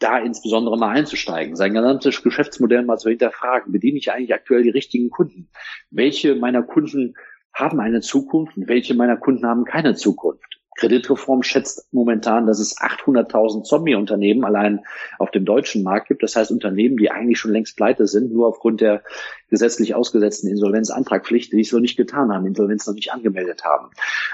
da 0.00 0.18
insbesondere 0.18 0.76
mal 0.76 0.90
einzusteigen, 0.90 1.54
sein 1.56 1.74
gesamtes 1.74 2.22
Geschäftsmodell 2.22 2.82
mal 2.82 2.98
zu 2.98 3.10
hinterfragen. 3.10 3.72
Bediene 3.72 3.98
ich 3.98 4.10
eigentlich 4.10 4.34
aktuell 4.34 4.62
die 4.62 4.70
richtigen 4.70 5.10
Kunden? 5.10 5.48
Welche 5.90 6.34
meiner 6.34 6.62
Kunden 6.62 7.14
haben 7.52 7.80
eine 7.80 8.00
Zukunft 8.00 8.56
und 8.56 8.68
welche 8.68 8.94
meiner 8.94 9.16
Kunden 9.16 9.46
haben 9.46 9.64
keine 9.64 9.94
Zukunft? 9.94 10.60
Kreditreform 10.76 11.42
schätzt 11.42 11.92
momentan, 11.92 12.46
dass 12.46 12.58
es 12.58 12.78
800.000 12.78 13.64
Zombie-Unternehmen 13.64 14.44
allein 14.44 14.80
auf 15.18 15.30
dem 15.30 15.44
deutschen 15.44 15.82
Markt 15.82 16.08
gibt. 16.08 16.22
Das 16.22 16.36
heißt 16.36 16.50
Unternehmen, 16.50 16.96
die 16.96 17.10
eigentlich 17.10 17.38
schon 17.38 17.52
längst 17.52 17.76
pleite 17.76 18.06
sind, 18.06 18.32
nur 18.32 18.48
aufgrund 18.48 18.80
der 18.80 19.02
gesetzlich 19.50 19.94
ausgesetzten 19.94 20.48
Insolvenzantragpflicht, 20.48 21.52
die 21.52 21.60
es 21.60 21.72
noch 21.72 21.80
nicht 21.80 21.96
getan 21.96 22.32
haben, 22.32 22.46
Insolvenz 22.46 22.86
noch 22.86 22.94
nicht 22.94 23.12
angemeldet 23.12 23.64
haben. 23.64 23.90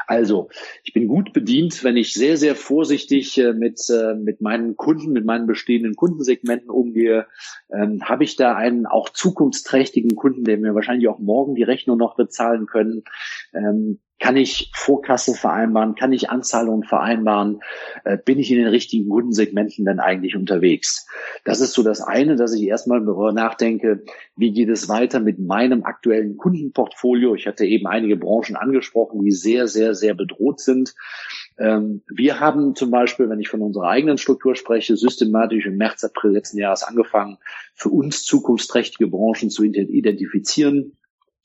Also 0.06 0.48
ich 0.84 0.92
bin 0.92 1.08
gut 1.08 1.32
bedient, 1.32 1.82
wenn 1.82 1.96
ich 1.96 2.12
sehr, 2.12 2.36
sehr 2.36 2.54
vorsichtig 2.54 3.38
äh, 3.38 3.52
mit, 3.52 3.80
äh, 3.90 4.14
mit 4.14 4.40
meinen 4.40 4.76
Kunden, 4.76 5.12
mit 5.12 5.24
meinen 5.24 5.46
bestehenden 5.46 5.96
Kundensegmenten 5.96 6.70
umgehe. 6.70 7.26
Ähm, 7.70 8.02
Habe 8.04 8.24
ich 8.24 8.36
da 8.36 8.54
einen 8.54 8.86
auch 8.86 9.08
zukunftsträchtigen 9.08 10.14
Kunden, 10.14 10.44
der 10.44 10.58
mir 10.58 10.74
wahrscheinlich 10.74 11.08
auch 11.08 11.18
morgen 11.18 11.54
die 11.54 11.64
Rechnung 11.64 11.96
noch 11.96 12.16
bezahlen 12.16 12.66
können? 12.66 13.02
Ähm, 13.52 13.98
kann 14.18 14.36
ich 14.36 14.70
Vorkasse 14.74 15.34
vereinbaren? 15.34 15.94
Kann 15.94 16.12
ich 16.12 16.30
Anzahlungen 16.30 16.84
vereinbaren? 16.84 17.60
Äh, 18.04 18.16
bin 18.16 18.38
ich 18.38 18.50
in 18.50 18.56
den 18.56 18.68
richtigen 18.68 19.10
Kundensegmenten 19.10 19.84
denn 19.84 20.00
eigentlich 20.00 20.36
unterwegs? 20.36 21.06
Das 21.44 21.60
ist 21.60 21.74
so 21.74 21.82
das 21.82 22.00
eine, 22.00 22.36
dass 22.36 22.54
ich 22.54 22.62
erstmal 22.62 23.04
darüber 23.04 23.32
nachdenke, 23.32 24.04
wie 24.34 24.52
geht 24.52 24.70
es 24.70 24.88
weiter 24.88 25.05
mit 25.14 25.38
meinem 25.38 25.84
aktuellen 25.84 26.36
Kundenportfolio? 26.36 27.34
Ich 27.34 27.46
hatte 27.46 27.64
eben 27.64 27.86
einige 27.86 28.16
Branchen 28.16 28.56
angesprochen, 28.56 29.24
die 29.24 29.32
sehr, 29.32 29.68
sehr, 29.68 29.94
sehr 29.94 30.14
bedroht 30.14 30.60
sind. 30.60 30.94
Ähm, 31.58 32.02
wir 32.08 32.40
haben 32.40 32.74
zum 32.74 32.90
Beispiel, 32.90 33.28
wenn 33.28 33.40
ich 33.40 33.48
von 33.48 33.62
unserer 33.62 33.88
eigenen 33.88 34.18
Struktur 34.18 34.56
spreche, 34.56 34.96
systematisch 34.96 35.66
im 35.66 35.76
März, 35.76 36.04
April 36.04 36.32
letzten 36.32 36.58
Jahres 36.58 36.82
angefangen, 36.82 37.38
für 37.74 37.90
uns 37.90 38.24
zukunftsträchtige 38.24 39.06
Branchen 39.06 39.50
zu 39.50 39.64
identifizieren 39.64 40.96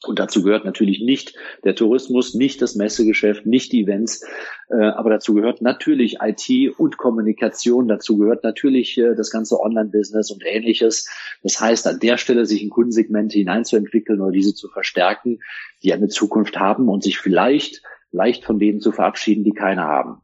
und 0.04 0.18
dazu 0.18 0.42
gehört 0.42 0.66
natürlich 0.66 1.00
nicht 1.02 1.36
der 1.64 1.76
Tourismus, 1.76 2.34
nicht 2.34 2.62
das 2.62 2.76
Messegeschäft, 2.76 3.46
nicht 3.46 3.72
die 3.72 3.84
Events, 3.84 4.26
äh, 4.70 4.84
aber 4.84 5.12
dazu 5.12 5.36
gehört 5.36 5.62
natürlich 5.62 6.18
IT 6.22 6.80
und 6.80 6.98
Kommunikation, 6.98 7.88
dazu 7.88 8.18
gehört 8.18 8.44
natürlich 8.44 8.98
äh, 8.98 9.14
das 9.14 9.30
ganze 9.30 9.60
Online-Business 9.60 10.32
und 10.32 10.44
ähnliches. 10.44 11.08
Das 11.44 11.60
heißt, 11.60 11.86
an 11.86 12.00
der 12.00 12.18
Stelle 12.18 12.48
sich 12.48 12.64
in 12.64 12.72
Kundensegmente 12.72 13.38
hineinzuentwickeln 13.38 14.22
oder 14.22 14.32
diese 14.32 14.56
zu 14.56 14.70
verstärken, 14.70 15.40
die 15.84 15.94
eine 15.94 16.08
Zukunft 16.08 16.58
haben 16.58 16.90
und 16.90 17.04
sich 17.04 17.20
vielleicht 17.20 17.84
leicht 18.12 18.44
von 18.44 18.58
denen 18.58 18.82
zu 18.82 18.92
verabschieden, 18.92 19.44
die 19.44 19.54
keine 19.54 19.84
haben. 19.84 20.22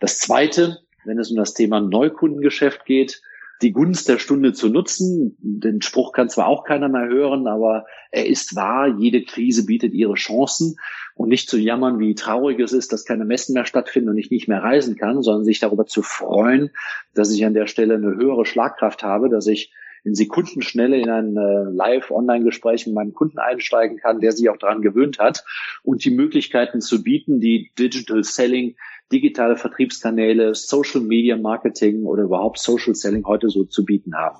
Das 0.00 0.18
Zweite, 0.18 0.80
wenn 1.04 1.18
es 1.20 1.30
um 1.30 1.36
das 1.36 1.54
Thema 1.54 1.80
Neukundengeschäft 1.80 2.84
geht, 2.86 3.22
die 3.62 3.72
Gunst 3.72 4.08
der 4.08 4.18
Stunde 4.18 4.52
zu 4.52 4.68
nutzen. 4.68 5.36
Den 5.40 5.80
Spruch 5.82 6.12
kann 6.12 6.28
zwar 6.28 6.48
auch 6.48 6.64
keiner 6.64 6.88
mehr 6.88 7.06
hören, 7.06 7.46
aber 7.46 7.86
er 8.10 8.26
ist 8.26 8.56
wahr. 8.56 8.88
Jede 8.98 9.22
Krise 9.22 9.64
bietet 9.64 9.94
ihre 9.94 10.14
Chancen 10.14 10.76
und 11.14 11.28
nicht 11.28 11.48
zu 11.48 11.58
jammern, 11.58 11.98
wie 11.98 12.14
traurig 12.14 12.58
es 12.60 12.72
ist, 12.72 12.92
dass 12.92 13.04
keine 13.04 13.24
Messen 13.24 13.54
mehr 13.54 13.66
stattfinden 13.66 14.10
und 14.10 14.18
ich 14.18 14.30
nicht 14.30 14.48
mehr 14.48 14.62
reisen 14.62 14.96
kann, 14.96 15.22
sondern 15.22 15.44
sich 15.44 15.60
darüber 15.60 15.86
zu 15.86 16.02
freuen, 16.02 16.70
dass 17.14 17.32
ich 17.32 17.44
an 17.44 17.54
der 17.54 17.66
Stelle 17.66 17.94
eine 17.94 18.14
höhere 18.14 18.44
Schlagkraft 18.44 19.02
habe, 19.02 19.28
dass 19.28 19.46
ich 19.46 19.72
in 20.04 20.14
Sekundenschnelle 20.14 20.96
in 20.98 21.10
ein 21.10 21.36
äh, 21.36 21.70
Live-Online-Gespräch 21.70 22.86
mit 22.86 22.94
meinem 22.96 23.14
Kunden 23.14 23.38
einsteigen 23.38 23.98
kann, 23.98 24.20
der 24.20 24.32
sich 24.32 24.48
auch 24.50 24.56
daran 24.56 24.82
gewöhnt 24.82 25.18
hat 25.18 25.44
und 25.84 26.04
die 26.04 26.10
Möglichkeiten 26.10 26.80
zu 26.80 27.02
bieten, 27.04 27.40
die 27.40 27.70
Digital 27.78 28.24
Selling 28.24 28.74
digitale 29.12 29.56
Vertriebskanäle, 29.56 30.54
Social 30.54 31.00
Media 31.02 31.36
Marketing 31.36 32.04
oder 32.04 32.24
überhaupt 32.24 32.58
Social 32.58 32.94
Selling 32.94 33.24
heute 33.24 33.48
so 33.48 33.64
zu 33.64 33.84
bieten 33.84 34.16
haben. 34.16 34.38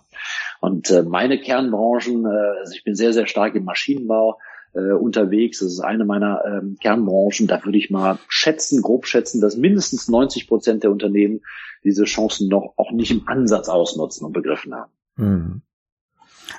Und 0.60 0.90
äh, 0.90 1.02
meine 1.02 1.40
Kernbranchen, 1.40 2.24
äh, 2.24 2.60
also 2.60 2.72
ich 2.74 2.84
bin 2.84 2.94
sehr, 2.94 3.12
sehr 3.12 3.26
stark 3.26 3.54
im 3.54 3.64
Maschinenbau 3.64 4.38
äh, 4.74 4.92
unterwegs. 4.92 5.58
Das 5.58 5.72
ist 5.72 5.80
eine 5.80 6.04
meiner 6.04 6.42
ähm, 6.46 6.76
Kernbranchen. 6.80 7.46
Da 7.46 7.64
würde 7.64 7.78
ich 7.78 7.90
mal 7.90 8.18
schätzen, 8.28 8.82
grob 8.82 9.06
schätzen, 9.06 9.40
dass 9.40 9.56
mindestens 9.56 10.08
90 10.08 10.48
Prozent 10.48 10.82
der 10.82 10.90
Unternehmen 10.90 11.40
diese 11.84 12.04
Chancen 12.04 12.48
noch 12.48 12.74
auch 12.76 12.92
nicht 12.92 13.10
im 13.10 13.28
Ansatz 13.28 13.68
ausnutzen 13.68 14.26
und 14.26 14.32
begriffen 14.32 14.74
haben. 14.74 14.92
Mhm. 15.16 15.62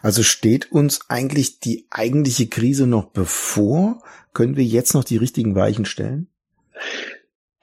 Also 0.01 0.23
steht 0.23 0.71
uns 0.71 1.01
eigentlich 1.09 1.59
die 1.59 1.87
eigentliche 1.89 2.47
Krise 2.47 2.87
noch 2.87 3.05
bevor? 3.05 4.01
Können 4.33 4.57
wir 4.57 4.63
jetzt 4.63 4.93
noch 4.93 5.03
die 5.03 5.17
richtigen 5.17 5.55
Weichen 5.55 5.85
stellen? 5.85 6.27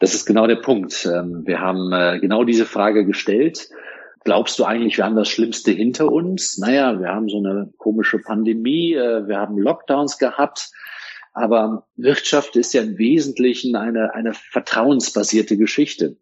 Das 0.00 0.14
ist 0.14 0.24
genau 0.24 0.46
der 0.46 0.56
Punkt. 0.56 1.06
Ähm, 1.06 1.46
wir 1.46 1.60
haben 1.60 1.92
äh, 1.92 2.18
genau 2.18 2.42
diese 2.42 2.64
Frage 2.64 3.04
gestellt. 3.04 3.68
Glaubst 4.24 4.58
du 4.58 4.64
eigentlich, 4.64 4.96
wir 4.96 5.04
haben 5.04 5.14
das 5.14 5.28
Schlimmste 5.28 5.70
hinter 5.70 6.10
uns? 6.10 6.56
Naja, 6.58 6.98
wir 6.98 7.08
haben 7.08 7.28
so 7.28 7.38
eine 7.38 7.72
komische 7.76 8.18
Pandemie, 8.18 8.94
äh, 8.94 9.28
wir 9.28 9.38
haben 9.38 9.58
Lockdowns 9.58 10.18
gehabt, 10.18 10.70
aber 11.34 11.86
Wirtschaft 11.96 12.56
ist 12.56 12.72
ja 12.72 12.82
im 12.82 12.96
Wesentlichen 12.96 13.76
eine, 13.76 14.14
eine 14.14 14.32
vertrauensbasierte 14.32 15.58
Geschichte. 15.58 16.16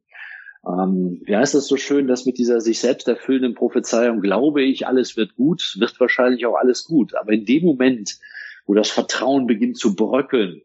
Ähm, 0.66 1.22
wie 1.24 1.36
heißt 1.36 1.54
das 1.54 1.68
so 1.68 1.76
schön, 1.76 2.08
dass 2.08 2.26
mit 2.26 2.38
dieser 2.38 2.60
sich 2.60 2.80
selbst 2.80 3.06
erfüllenden 3.06 3.54
Prophezeiung, 3.54 4.20
glaube 4.20 4.62
ich, 4.62 4.88
alles 4.88 5.16
wird 5.16 5.36
gut, 5.36 5.76
wird 5.78 5.98
wahrscheinlich 6.00 6.46
auch 6.46 6.56
alles 6.56 6.84
gut. 6.84 7.14
Aber 7.14 7.30
in 7.30 7.44
dem 7.44 7.64
Moment, 7.64 8.18
wo 8.66 8.74
das 8.74 8.90
Vertrauen 8.90 9.46
beginnt 9.46 9.78
zu 9.78 9.94
bröckeln, 9.94 10.62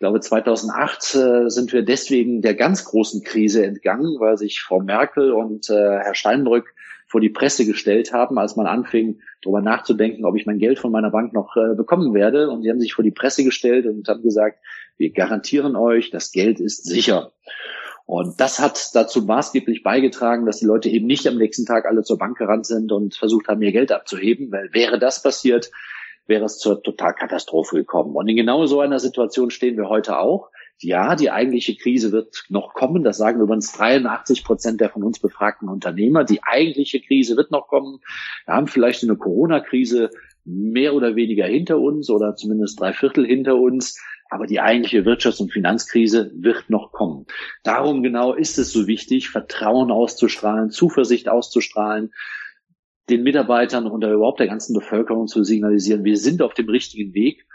ich 0.00 0.02
glaube, 0.02 0.20
2008 0.20 1.14
äh, 1.14 1.50
sind 1.50 1.74
wir 1.74 1.82
deswegen 1.82 2.40
der 2.40 2.54
ganz 2.54 2.86
großen 2.86 3.22
Krise 3.22 3.66
entgangen, 3.66 4.18
weil 4.18 4.38
sich 4.38 4.62
Frau 4.62 4.80
Merkel 4.80 5.30
und 5.30 5.68
äh, 5.68 5.74
Herr 5.74 6.14
Steinbrück 6.14 6.74
vor 7.06 7.20
die 7.20 7.28
Presse 7.28 7.66
gestellt 7.66 8.10
haben, 8.10 8.38
als 8.38 8.56
man 8.56 8.66
anfing, 8.66 9.20
darüber 9.42 9.60
nachzudenken, 9.60 10.24
ob 10.24 10.36
ich 10.36 10.46
mein 10.46 10.58
Geld 10.58 10.78
von 10.78 10.90
meiner 10.90 11.10
Bank 11.10 11.34
noch 11.34 11.54
äh, 11.54 11.74
bekommen 11.74 12.14
werde. 12.14 12.48
Und 12.48 12.62
sie 12.62 12.70
haben 12.70 12.80
sich 12.80 12.94
vor 12.94 13.04
die 13.04 13.10
Presse 13.10 13.44
gestellt 13.44 13.84
und 13.84 14.08
haben 14.08 14.22
gesagt, 14.22 14.60
wir 14.96 15.12
garantieren 15.12 15.76
euch, 15.76 16.08
das 16.08 16.32
Geld 16.32 16.60
ist 16.60 16.86
sicher. 16.86 17.32
Und 18.06 18.40
das 18.40 18.58
hat 18.58 18.94
dazu 18.94 19.20
maßgeblich 19.20 19.82
beigetragen, 19.82 20.46
dass 20.46 20.60
die 20.60 20.66
Leute 20.66 20.88
eben 20.88 21.06
nicht 21.06 21.26
am 21.26 21.36
nächsten 21.36 21.66
Tag 21.66 21.84
alle 21.84 22.04
zur 22.04 22.16
Bank 22.16 22.38
gerannt 22.38 22.64
sind 22.64 22.90
und 22.90 23.16
versucht 23.16 23.48
haben, 23.48 23.60
ihr 23.60 23.72
Geld 23.72 23.92
abzuheben, 23.92 24.50
weil 24.50 24.72
wäre 24.72 24.98
das 24.98 25.22
passiert, 25.22 25.70
wäre 26.30 26.46
es 26.46 26.56
zur 26.56 26.82
Totalkatastrophe 26.82 27.76
gekommen. 27.76 28.16
Und 28.16 28.26
in 28.28 28.36
genau 28.36 28.64
so 28.64 28.80
einer 28.80 28.98
Situation 28.98 29.50
stehen 29.50 29.76
wir 29.76 29.90
heute 29.90 30.18
auch. 30.18 30.48
Ja, 30.78 31.14
die 31.14 31.30
eigentliche 31.30 31.76
Krise 31.76 32.10
wird 32.10 32.44
noch 32.48 32.72
kommen. 32.72 33.04
Das 33.04 33.18
sagen 33.18 33.42
übrigens 33.42 33.72
83 33.72 34.42
Prozent 34.44 34.80
der 34.80 34.88
von 34.88 35.02
uns 35.02 35.18
befragten 35.18 35.68
Unternehmer. 35.68 36.24
Die 36.24 36.42
eigentliche 36.42 37.02
Krise 37.02 37.36
wird 37.36 37.50
noch 37.50 37.68
kommen. 37.68 38.00
Wir 38.46 38.54
haben 38.54 38.66
vielleicht 38.66 39.02
eine 39.02 39.16
Corona-Krise 39.16 40.08
mehr 40.46 40.94
oder 40.94 41.16
weniger 41.16 41.44
hinter 41.44 41.78
uns 41.78 42.08
oder 42.08 42.34
zumindest 42.34 42.80
drei 42.80 42.94
Viertel 42.94 43.26
hinter 43.26 43.56
uns. 43.56 44.00
Aber 44.30 44.46
die 44.46 44.60
eigentliche 44.60 45.02
Wirtschafts- 45.02 45.42
und 45.42 45.52
Finanzkrise 45.52 46.30
wird 46.34 46.70
noch 46.70 46.92
kommen. 46.92 47.26
Darum 47.62 48.02
genau 48.02 48.32
ist 48.32 48.58
es 48.58 48.72
so 48.72 48.86
wichtig, 48.86 49.28
Vertrauen 49.28 49.90
auszustrahlen, 49.90 50.70
Zuversicht 50.70 51.28
auszustrahlen, 51.28 52.12
den 53.10 53.22
Mitarbeitern 53.22 53.86
und 53.86 54.04
überhaupt 54.04 54.40
der 54.40 54.46
ganzen 54.46 54.74
Bevölkerung 54.74 55.26
zu 55.26 55.44
signalisieren, 55.44 56.04
wir 56.04 56.16
sind 56.16 56.42
auf 56.42 56.54
dem 56.54 56.68
richtigen 56.68 57.14
Weg. 57.14 57.46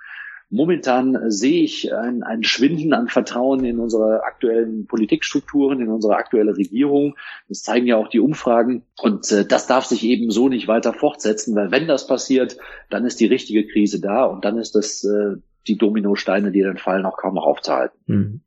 Momentan 0.51 1.31
sehe 1.31 1.63
ich 1.63 1.93
ein, 1.93 2.21
ein 2.21 2.43
Schwinden 2.43 2.93
an 2.93 3.07
Vertrauen 3.07 3.65
in 3.65 3.79
unsere 3.79 4.23
aktuellen 4.23 4.85
Politikstrukturen, 4.85 5.81
in 5.81 5.89
unsere 5.89 6.17
aktuelle 6.17 6.55
Regierung. 6.55 7.15
Das 7.49 7.63
zeigen 7.63 7.87
ja 7.87 7.97
auch 7.97 8.09
die 8.09 8.19
Umfragen. 8.19 8.83
Und 9.01 9.31
äh, 9.31 9.45
das 9.45 9.65
darf 9.65 9.85
sich 9.85 10.03
eben 10.03 10.29
so 10.29 10.47
nicht 10.47 10.67
weiter 10.67 10.93
fortsetzen, 10.93 11.55
weil 11.55 11.71
wenn 11.71 11.87
das 11.87 12.05
passiert, 12.05 12.57
dann 12.91 13.05
ist 13.05 13.19
die 13.19 13.25
richtige 13.25 13.65
Krise 13.65 13.99
da 13.99 14.25
und 14.25 14.45
dann 14.45 14.59
ist 14.59 14.75
das 14.75 15.03
äh, 15.03 15.37
die 15.67 15.77
Dominosteine, 15.77 16.51
die 16.51 16.61
dann 16.61 16.77
fallen, 16.77 17.05
auch 17.05 17.17
kaum 17.17 17.33
noch 17.33 17.45
aufzuhalten. 17.45 17.97
Mhm. 18.05 18.41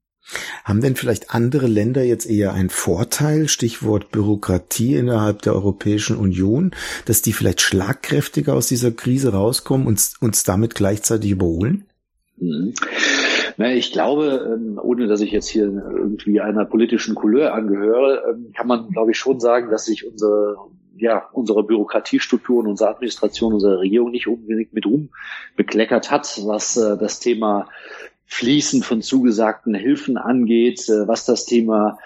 Haben 0.65 0.81
denn 0.83 0.97
vielleicht 0.97 1.31
andere 1.35 1.67
Länder 1.67 2.03
jetzt 2.03 2.29
eher 2.29 2.53
einen 2.53 2.69
Vorteil, 2.69 3.49
Stichwort 3.49 4.11
Bürokratie 4.11 4.97
innerhalb 4.97 5.43
der 5.43 5.55
Europäischen 5.55 6.17
Union, 6.17 6.73
dass 7.07 7.23
die 7.23 7.33
vielleicht 7.33 7.61
schlagkräftiger 7.61 8.55
aus 8.55 8.69
dieser 8.69 8.91
Krise 8.91 9.33
rauskommen 9.33 9.87
und 9.87 10.13
uns 10.21 10.45
damit 10.45 10.75
gleichzeitig 10.75 11.31
überholen? 11.31 11.87
Mhm. 12.37 12.75
Ich 13.75 13.91
glaube, 13.91 14.55
ähm, 14.55 14.79
ohne 14.81 15.09
dass 15.09 15.21
ich 15.21 15.33
jetzt 15.33 15.49
hier 15.49 15.65
irgendwie 15.65 16.41
einer 16.41 16.65
politischen 16.65 17.17
Couleur 17.17 17.55
angehöre, 17.55 18.23
ähm, 18.31 18.53
kann 18.57 18.69
man, 18.69 18.89
glaube 18.91 19.11
ich, 19.11 19.19
schon 19.19 19.41
sagen, 19.41 19.71
dass 19.71 19.87
sich 19.87 20.07
unsere 20.07 20.57
ja, 21.01 21.29
unsere 21.33 21.63
Bürokratiestrukturen, 21.63 22.67
unsere 22.67 22.91
Administration, 22.91 23.55
unsere 23.55 23.79
Regierung 23.79 24.11
nicht 24.11 24.27
unbedingt 24.27 24.73
mit 24.73 24.85
Ruhm 24.85 25.11
bekleckert 25.57 26.11
hat, 26.11 26.41
was 26.45 26.77
äh, 26.77 26.97
das 26.99 27.21
Thema 27.21 27.69
Fließen 28.31 28.83
von 28.83 29.01
zugesagten 29.01 29.75
Hilfen 29.75 30.19
angeht, 30.19 30.87
äh, 30.91 31.09
was 31.09 31.25
das 31.25 31.47
Thema 31.47 31.99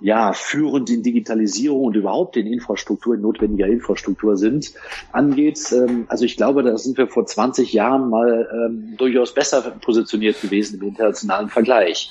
ja 0.00 0.32
führend 0.32 0.90
in 0.90 1.04
Digitalisierung 1.04 1.84
und 1.84 1.96
überhaupt 1.96 2.36
in 2.36 2.48
Infrastruktur, 2.48 3.14
in 3.14 3.20
notwendiger 3.20 3.68
Infrastruktur 3.68 4.36
sind, 4.36 4.72
angeht. 5.12 5.60
Ähm, 5.72 6.06
also 6.08 6.24
ich 6.24 6.36
glaube, 6.36 6.64
da 6.64 6.76
sind 6.76 6.98
wir 6.98 7.06
vor 7.06 7.26
20 7.26 7.72
Jahren 7.72 8.10
mal 8.10 8.48
ähm, 8.52 8.96
durchaus 8.98 9.32
besser 9.32 9.62
positioniert 9.80 10.42
gewesen 10.42 10.80
im 10.80 10.88
internationalen 10.88 11.48
Vergleich. 11.48 12.10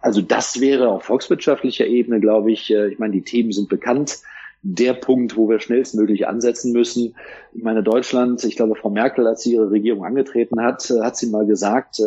Also 0.00 0.22
das 0.22 0.60
wäre 0.60 0.88
auf 0.88 1.04
volkswirtschaftlicher 1.04 1.86
Ebene, 1.86 2.18
glaube 2.18 2.50
ich, 2.50 2.70
äh, 2.70 2.88
ich 2.88 2.98
meine, 2.98 3.12
die 3.12 3.22
Themen 3.22 3.52
sind 3.52 3.68
bekannt 3.68 4.20
der 4.62 4.94
Punkt, 4.94 5.36
wo 5.36 5.50
wir 5.50 5.60
schnellstmöglich 5.60 6.26
ansetzen 6.26 6.72
müssen. 6.72 7.14
Ich 7.52 7.62
meine, 7.62 7.82
Deutschland, 7.82 8.42
ich 8.44 8.56
glaube, 8.56 8.74
Frau 8.74 8.88
Merkel, 8.88 9.26
als 9.26 9.42
sie 9.42 9.52
ihre 9.52 9.70
Regierung 9.70 10.04
angetreten 10.04 10.62
hat, 10.62 10.90
äh, 10.90 11.02
hat 11.02 11.18
sie 11.18 11.26
mal 11.26 11.44
gesagt, 11.44 12.00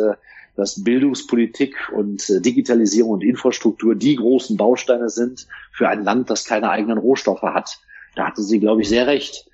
dass 0.56 0.82
Bildungspolitik 0.82 1.76
und 1.94 2.28
äh, 2.30 2.40
Digitalisierung 2.40 3.12
und 3.12 3.24
Infrastruktur 3.24 3.94
die 3.94 4.16
großen 4.16 4.56
Bausteine 4.56 5.08
sind 5.08 5.46
für 5.72 5.88
ein 5.88 6.02
Land, 6.02 6.30
das 6.30 6.44
keine 6.44 6.70
eigenen 6.70 6.98
Rohstoffe 6.98 7.42
hat. 7.42 7.78
Da 8.14 8.26
hatte 8.26 8.42
sie, 8.42 8.58
glaube 8.58 8.82
ich, 8.82 8.88
sehr 8.88 9.06
recht. 9.06 9.48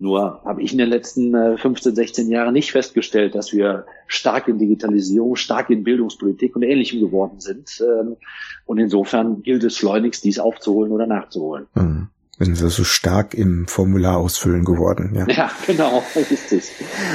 Nur 0.00 0.42
habe 0.44 0.62
ich 0.62 0.72
in 0.72 0.78
den 0.78 0.88
letzten 0.88 1.58
15, 1.58 1.92
äh, 1.92 1.94
16 1.94 2.30
Jahren 2.30 2.52
nicht 2.52 2.70
festgestellt, 2.70 3.34
dass 3.34 3.52
wir 3.52 3.86
stark 4.06 4.46
in 4.46 4.58
Digitalisierung, 4.58 5.34
stark 5.34 5.70
in 5.70 5.82
Bildungspolitik 5.82 6.54
und 6.54 6.62
Ähnlichem 6.62 7.00
geworden 7.00 7.40
sind. 7.40 7.80
Ähm, 7.80 8.16
und 8.64 8.78
insofern 8.78 9.42
gilt 9.42 9.64
es 9.64 9.76
schleunigst, 9.76 10.22
dies 10.22 10.38
aufzuholen 10.38 10.92
oder 10.92 11.06
nachzuholen. 11.06 11.66
Mhm. 11.74 12.08
Wenn 12.38 12.54
sie 12.54 12.70
so 12.70 12.84
stark 12.84 13.34
im 13.34 13.66
Formular 13.66 14.18
ausfüllen 14.18 14.64
geworden. 14.64 15.12
Ja, 15.16 15.26
ja 15.28 15.50
genau, 15.66 16.04
richtig. 16.14 16.70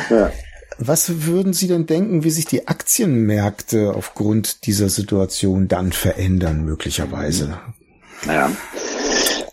Ja. 0.09 0.31
Was 0.77 1.25
würden 1.25 1.53
Sie 1.53 1.67
denn 1.67 1.85
denken, 1.85 2.23
wie 2.23 2.29
sich 2.29 2.45
die 2.45 2.67
Aktienmärkte 2.67 3.93
aufgrund 3.95 4.65
dieser 4.65 4.89
Situation 4.89 5.67
dann 5.67 5.91
verändern, 5.91 6.65
möglicherweise? 6.65 7.59
Naja, 8.25 8.51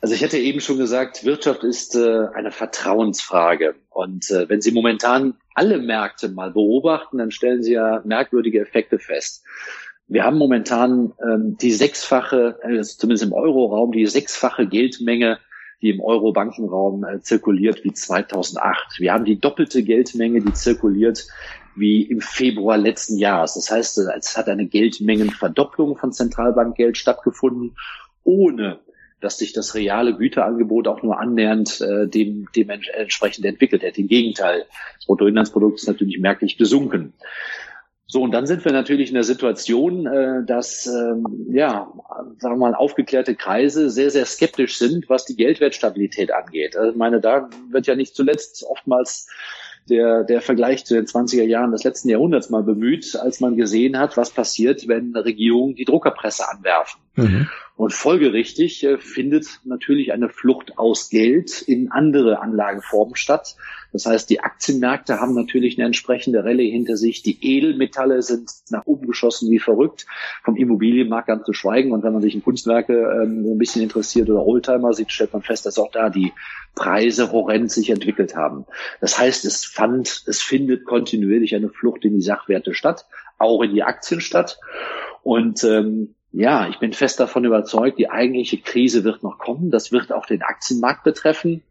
also 0.01 0.15
ich 0.15 0.23
hätte 0.23 0.39
eben 0.39 0.61
schon 0.61 0.79
gesagt, 0.79 1.25
Wirtschaft 1.25 1.63
ist 1.63 1.95
äh, 1.95 2.27
eine 2.35 2.53
Vertrauensfrage. 2.53 3.75
Und 3.91 4.31
äh, 4.31 4.49
wenn 4.49 4.63
Sie 4.63 4.73
momentan 4.73 5.35
alle 5.55 5.79
Märkte 5.79 6.29
mal 6.31 6.53
beobachten, 6.53 7.19
dann 7.19 7.31
stellen 7.31 7.63
Sie 7.63 7.73
ja 7.73 8.01
merkwürdige 8.05 8.61
Effekte 8.61 8.99
fest. 8.99 9.45
Wir 10.09 10.25
haben 10.25 10.39
momentan 10.39 11.13
ähm, 11.23 11.57
die 11.61 11.73
sechsfache, 11.73 12.59
äh, 12.63 12.83
zumindest 12.83 13.25
im 13.25 13.33
Euroraum, 13.33 13.93
die 13.93 14.07
sechsfache 14.07 14.67
Geldmenge, 14.67 15.39
die 15.83 15.91
im 15.91 16.01
Euro-Bankenraum 16.01 17.05
äh, 17.05 17.21
zirkuliert 17.21 17.85
wie 17.85 17.93
2008. 17.93 18.99
Wir 18.99 19.13
haben 19.13 19.25
die 19.25 19.41
doppelte 19.41 19.83
Geldmenge, 19.83 20.41
die 20.41 20.53
zirkuliert 20.53 21.27
wie 21.75 22.03
im 22.03 22.21
Februar 22.21 22.77
letzten 22.77 23.17
Jahres. 23.17 23.55
Das 23.55 23.71
heißt, 23.71 23.99
es 23.99 24.37
hat 24.37 24.49
eine 24.49 24.67
Geldmengenverdopplung 24.67 25.97
von 25.97 26.13
Zentralbankgeld 26.13 26.99
stattgefunden, 26.99 27.77
ohne 28.25 28.81
dass 29.21 29.39
sich 29.39 29.53
das 29.53 29.75
reale 29.75 30.17
Güterangebot 30.17 30.89
auch 30.89 31.03
nur 31.03 31.21
annähernd 31.21 31.81
äh, 31.81 32.07
dem, 32.09 32.49
dem 32.57 32.71
entsprechend 32.71 33.45
entwickelt 33.45 33.83
hätte. 33.83 34.01
Im 34.01 34.09
Gegenteil, 34.09 34.65
das 34.97 35.07
Bruttoinlandsprodukt 35.07 35.79
ist 35.79 35.89
natürlich 35.89 36.19
merklich 36.19 36.57
gesunken. 36.57 37.13
So, 38.13 38.23
und 38.23 38.33
dann 38.33 38.45
sind 38.45 38.65
wir 38.65 38.73
natürlich 38.73 39.11
in 39.11 39.15
der 39.15 39.23
Situation, 39.23 40.05
äh, 40.05 40.45
dass, 40.45 40.85
ähm, 40.89 41.47
ja, 41.53 41.93
sagen 42.39 42.55
wir 42.55 42.57
mal, 42.57 42.75
aufgeklärte 42.75 43.37
Kreise 43.37 43.89
sehr, 43.89 44.11
sehr 44.11 44.27
skeptisch 44.27 44.79
sind, 44.79 45.09
was 45.09 45.27
die 45.27 45.37
Geldwertstabilität 45.37 46.33
angeht. 46.33 46.77
Also 46.77 46.91
ich 46.91 46.97
meine, 46.97 47.21
da 47.21 47.49
wird 47.71 47.87
ja 47.87 47.95
nicht 47.95 48.17
zuletzt 48.17 48.65
oftmals 48.65 49.29
der, 49.89 50.25
der 50.25 50.41
Vergleich 50.41 50.85
zu 50.85 50.95
den 50.95 51.07
20er 51.07 51.45
Jahren 51.45 51.71
des 51.71 51.85
letzten 51.85 52.09
Jahrhunderts 52.09 52.51
mal 52.51 52.65
bemüht, 52.65 53.15
als 53.15 53.39
man 53.39 53.57
gesehen 53.57 53.97
hat, 53.97 54.17
was 54.17 54.31
passiert, 54.31 54.89
wenn 54.89 55.15
Regierungen 55.15 55.77
die 55.77 55.85
Druckerpresse 55.85 56.51
anwerfen. 56.51 57.01
Mhm. 57.23 57.49
Und 57.81 57.95
folgerichtig 57.95 58.85
äh, 58.85 58.99
findet 58.99 59.61
natürlich 59.65 60.13
eine 60.13 60.29
Flucht 60.29 60.77
aus 60.77 61.09
Geld 61.09 61.63
in 61.63 61.91
andere 61.91 62.43
Anlageformen 62.43 63.17
statt. 63.17 63.57
Das 63.91 64.05
heißt, 64.05 64.29
die 64.29 64.41
Aktienmärkte 64.41 65.19
haben 65.19 65.35
natürlich 65.35 65.79
eine 65.79 65.87
entsprechende 65.87 66.45
Rallye 66.45 66.71
hinter 66.71 66.99
sich. 66.99 67.23
Die 67.23 67.39
Edelmetalle 67.41 68.21
sind 68.21 68.51
nach 68.69 68.85
oben 68.85 69.07
geschossen 69.07 69.51
wie 69.51 69.59
verrückt. 69.59 70.05
Vom 70.45 70.57
Immobilienmarkt 70.57 71.29
ganz 71.29 71.47
zu 71.47 71.55
schweigen. 71.55 71.93
Und 71.93 72.03
wenn 72.03 72.13
man 72.13 72.21
sich 72.21 72.35
in 72.35 72.45
Kunstwerke 72.45 73.23
ähm, 73.23 73.45
so 73.45 73.55
ein 73.55 73.59
bisschen 73.59 73.81
interessiert 73.81 74.29
oder 74.29 74.45
Oldtimer 74.45 74.93
sieht, 74.93 75.11
stellt 75.11 75.33
man 75.33 75.41
fest, 75.41 75.65
dass 75.65 75.79
auch 75.79 75.91
da 75.91 76.11
die 76.11 76.35
Preise 76.75 77.33
horrend 77.33 77.73
sich 77.73 77.89
entwickelt 77.89 78.37
haben. 78.37 78.67
Das 79.01 79.19
heißt, 79.19 79.47
es 79.47 79.65
fand, 79.65 80.25
es 80.27 80.43
findet 80.43 80.85
kontinuierlich 80.85 81.55
eine 81.55 81.71
Flucht 81.71 82.05
in 82.05 82.13
die 82.13 82.21
Sachwerte 82.21 82.75
statt, 82.75 83.07
auch 83.39 83.63
in 83.63 83.73
die 83.73 83.85
Aktien 83.85 84.21
statt. 84.21 84.59
Und 85.23 85.65
ähm, 85.65 86.15
ja, 86.33 86.69
ich 86.69 86.79
bin 86.79 86.93
fest 86.93 87.19
davon 87.19 87.45
überzeugt, 87.45 87.99
die 87.99 88.11
eigentliche 88.11 88.59
Krise 88.59 89.05
wird 89.05 89.23
noch 89.23 89.39
kommen. 89.39 89.71
Das 89.71 89.91
wird 89.91 90.13
auch 90.13 90.27
den 90.27 90.43
Aktienmarkt 90.43 91.03
betreffen. 91.03 91.63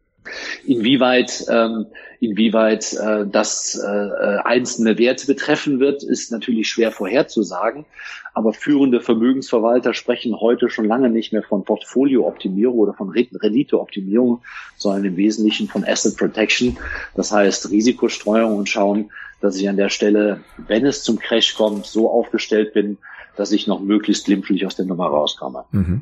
Inwieweit, 0.65 1.45
ähm, 1.49 1.87
inwieweit 2.19 2.93
äh, 2.93 3.25
das 3.25 3.79
äh, 3.81 4.37
einzelne 4.43 4.97
Werte 4.97 5.25
betreffen 5.27 5.79
wird, 5.79 6.03
ist 6.03 6.31
natürlich 6.31 6.69
schwer 6.69 6.91
vorherzusagen. 6.91 7.85
Aber 8.33 8.53
führende 8.53 8.99
Vermögensverwalter 8.99 9.93
sprechen 9.93 10.39
heute 10.39 10.69
schon 10.69 10.85
lange 10.85 11.09
nicht 11.09 11.31
mehr 11.31 11.41
von 11.41 11.63
Portfoliooptimierung 11.63 12.77
oder 12.77 12.93
von 12.93 13.09
Renditeoptimierung, 13.09 14.41
sondern 14.77 15.05
im 15.05 15.17
Wesentlichen 15.17 15.67
von 15.67 15.85
Asset 15.85 16.17
Protection. 16.17 16.77
Das 17.15 17.31
heißt 17.31 17.71
Risikostreuung 17.71 18.57
und 18.57 18.69
schauen, 18.69 19.11
dass 19.41 19.57
ich 19.57 19.69
an 19.69 19.77
der 19.77 19.89
Stelle, 19.89 20.41
wenn 20.57 20.85
es 20.85 21.03
zum 21.03 21.17
Crash 21.17 21.55
kommt, 21.55 21.85
so 21.85 22.09
aufgestellt 22.09 22.73
bin, 22.73 22.97
dass 23.39 23.53
ich 23.53 23.67
noch 23.67 23.79
möglichst 23.79 24.25
glimpflich 24.25 24.65
aus 24.65 24.75
der 24.75 24.85
Nummer 24.85 25.07
rauskomme. 25.07 25.63
Mhm. 25.71 26.01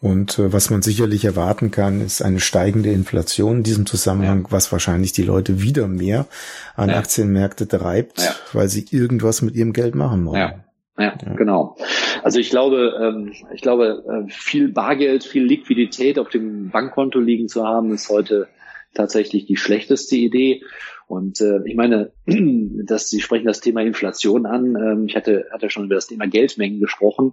Und 0.00 0.38
äh, 0.38 0.52
was 0.52 0.70
man 0.70 0.80
sicherlich 0.80 1.24
erwarten 1.24 1.70
kann, 1.70 2.00
ist 2.00 2.22
eine 2.22 2.40
steigende 2.40 2.90
Inflation 2.90 3.58
in 3.58 3.62
diesem 3.64 3.84
Zusammenhang, 3.84 4.44
ja. 4.44 4.52
was 4.52 4.72
wahrscheinlich 4.72 5.12
die 5.12 5.24
Leute 5.24 5.60
wieder 5.60 5.88
mehr 5.88 6.26
an 6.74 6.88
ja. 6.88 6.96
Aktienmärkte 6.96 7.68
treibt, 7.68 8.22
ja. 8.22 8.30
weil 8.52 8.68
sie 8.68 8.86
irgendwas 8.90 9.42
mit 9.42 9.56
ihrem 9.56 9.72
Geld 9.74 9.94
machen 9.94 10.24
wollen. 10.24 10.64
Ja, 10.96 11.14
genau. 11.36 11.76
Also 12.24 12.40
ich 12.40 12.50
glaube, 12.50 12.98
ähm, 13.00 13.32
ich 13.54 13.60
glaube, 13.60 14.04
äh, 14.08 14.32
viel 14.32 14.68
Bargeld, 14.68 15.22
viel 15.22 15.44
Liquidität 15.44 16.18
auf 16.18 16.28
dem 16.28 16.70
Bankkonto 16.70 17.20
liegen 17.20 17.48
zu 17.48 17.64
haben, 17.64 17.92
ist 17.92 18.08
heute 18.08 18.48
tatsächlich 18.94 19.46
die 19.46 19.56
schlechteste 19.56 20.16
Idee. 20.16 20.62
Und 21.08 21.40
äh, 21.40 21.60
ich 21.64 21.74
meine, 21.74 22.12
dass 22.26 23.08
Sie 23.08 23.20
sprechen 23.20 23.46
das 23.46 23.60
Thema 23.60 23.80
Inflation 23.80 24.44
an. 24.44 24.76
Ähm, 24.76 25.06
ich 25.08 25.16
hatte, 25.16 25.46
hatte 25.50 25.70
schon 25.70 25.86
über 25.86 25.94
das 25.94 26.06
Thema 26.06 26.26
Geldmengen 26.26 26.80
gesprochen. 26.80 27.32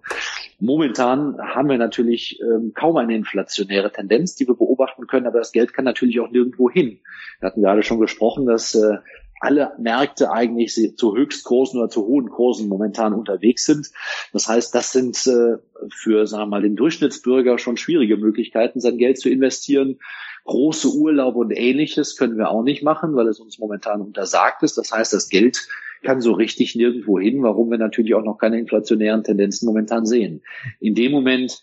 Momentan 0.59 1.37
haben 1.37 1.69
wir 1.69 1.77
natürlich 1.77 2.39
ähm, 2.41 2.71
kaum 2.73 2.95
eine 2.95 3.15
inflationäre 3.15 3.91
Tendenz, 3.91 4.35
die 4.35 4.47
wir 4.47 4.55
beobachten 4.55 5.07
können, 5.07 5.27
aber 5.27 5.39
das 5.39 5.51
Geld 5.51 5.73
kann 5.73 5.83
natürlich 5.83 6.21
auch 6.21 6.31
nirgendwo 6.31 6.69
hin. 6.69 7.01
Wir 7.41 7.47
hatten 7.47 7.61
gerade 7.61 7.83
schon 7.83 7.99
gesprochen, 7.99 8.45
dass 8.45 8.75
äh, 8.75 8.97
alle 9.39 9.73
Märkte 9.77 10.31
eigentlich 10.31 10.95
zu 10.95 11.15
Höchstkursen 11.15 11.79
oder 11.79 11.89
zu 11.89 12.05
hohen 12.05 12.29
Kursen 12.29 12.69
momentan 12.69 13.13
unterwegs 13.13 13.65
sind. 13.65 13.91
Das 14.33 14.47
heißt, 14.47 14.73
das 14.73 14.91
sind 14.91 15.27
äh, 15.27 15.57
für, 15.93 16.25
sagen 16.25 16.43
wir 16.43 16.47
mal, 16.47 16.61
den 16.61 16.75
Durchschnittsbürger 16.75 17.57
schon 17.57 17.77
schwierige 17.77 18.17
Möglichkeiten, 18.17 18.79
sein 18.79 18.97
Geld 18.97 19.19
zu 19.19 19.29
investieren. 19.29 19.99
Große 20.45 20.89
Urlaube 20.89 21.39
und 21.39 21.51
ähnliches 21.51 22.15
können 22.15 22.37
wir 22.37 22.49
auch 22.49 22.63
nicht 22.63 22.83
machen, 22.83 23.15
weil 23.15 23.27
es 23.27 23.39
uns 23.39 23.59
momentan 23.59 24.01
untersagt 24.01 24.63
ist. 24.63 24.77
Das 24.77 24.91
heißt, 24.91 25.11
das 25.11 25.29
Geld 25.29 25.67
kann 26.03 26.21
so 26.21 26.33
richtig 26.33 26.75
nirgendwo 26.75 27.19
hin, 27.19 27.41
warum 27.43 27.71
wir 27.71 27.77
natürlich 27.77 28.13
auch 28.13 28.23
noch 28.23 28.37
keine 28.37 28.59
inflationären 28.59 29.23
Tendenzen 29.23 29.65
momentan 29.65 30.05
sehen. 30.05 30.43
In 30.79 30.93
dem 30.93 31.11
Moment, 31.11 31.61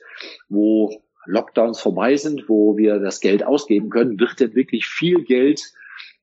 wo 0.49 1.01
Lockdowns 1.27 1.81
vorbei 1.81 2.17
sind, 2.17 2.49
wo 2.49 2.77
wir 2.77 2.99
das 2.99 3.21
Geld 3.21 3.45
ausgeben 3.45 3.89
können, 3.89 4.19
wird 4.19 4.41
denn 4.41 4.55
wirklich 4.55 4.87
viel 4.87 5.23
Geld, 5.23 5.73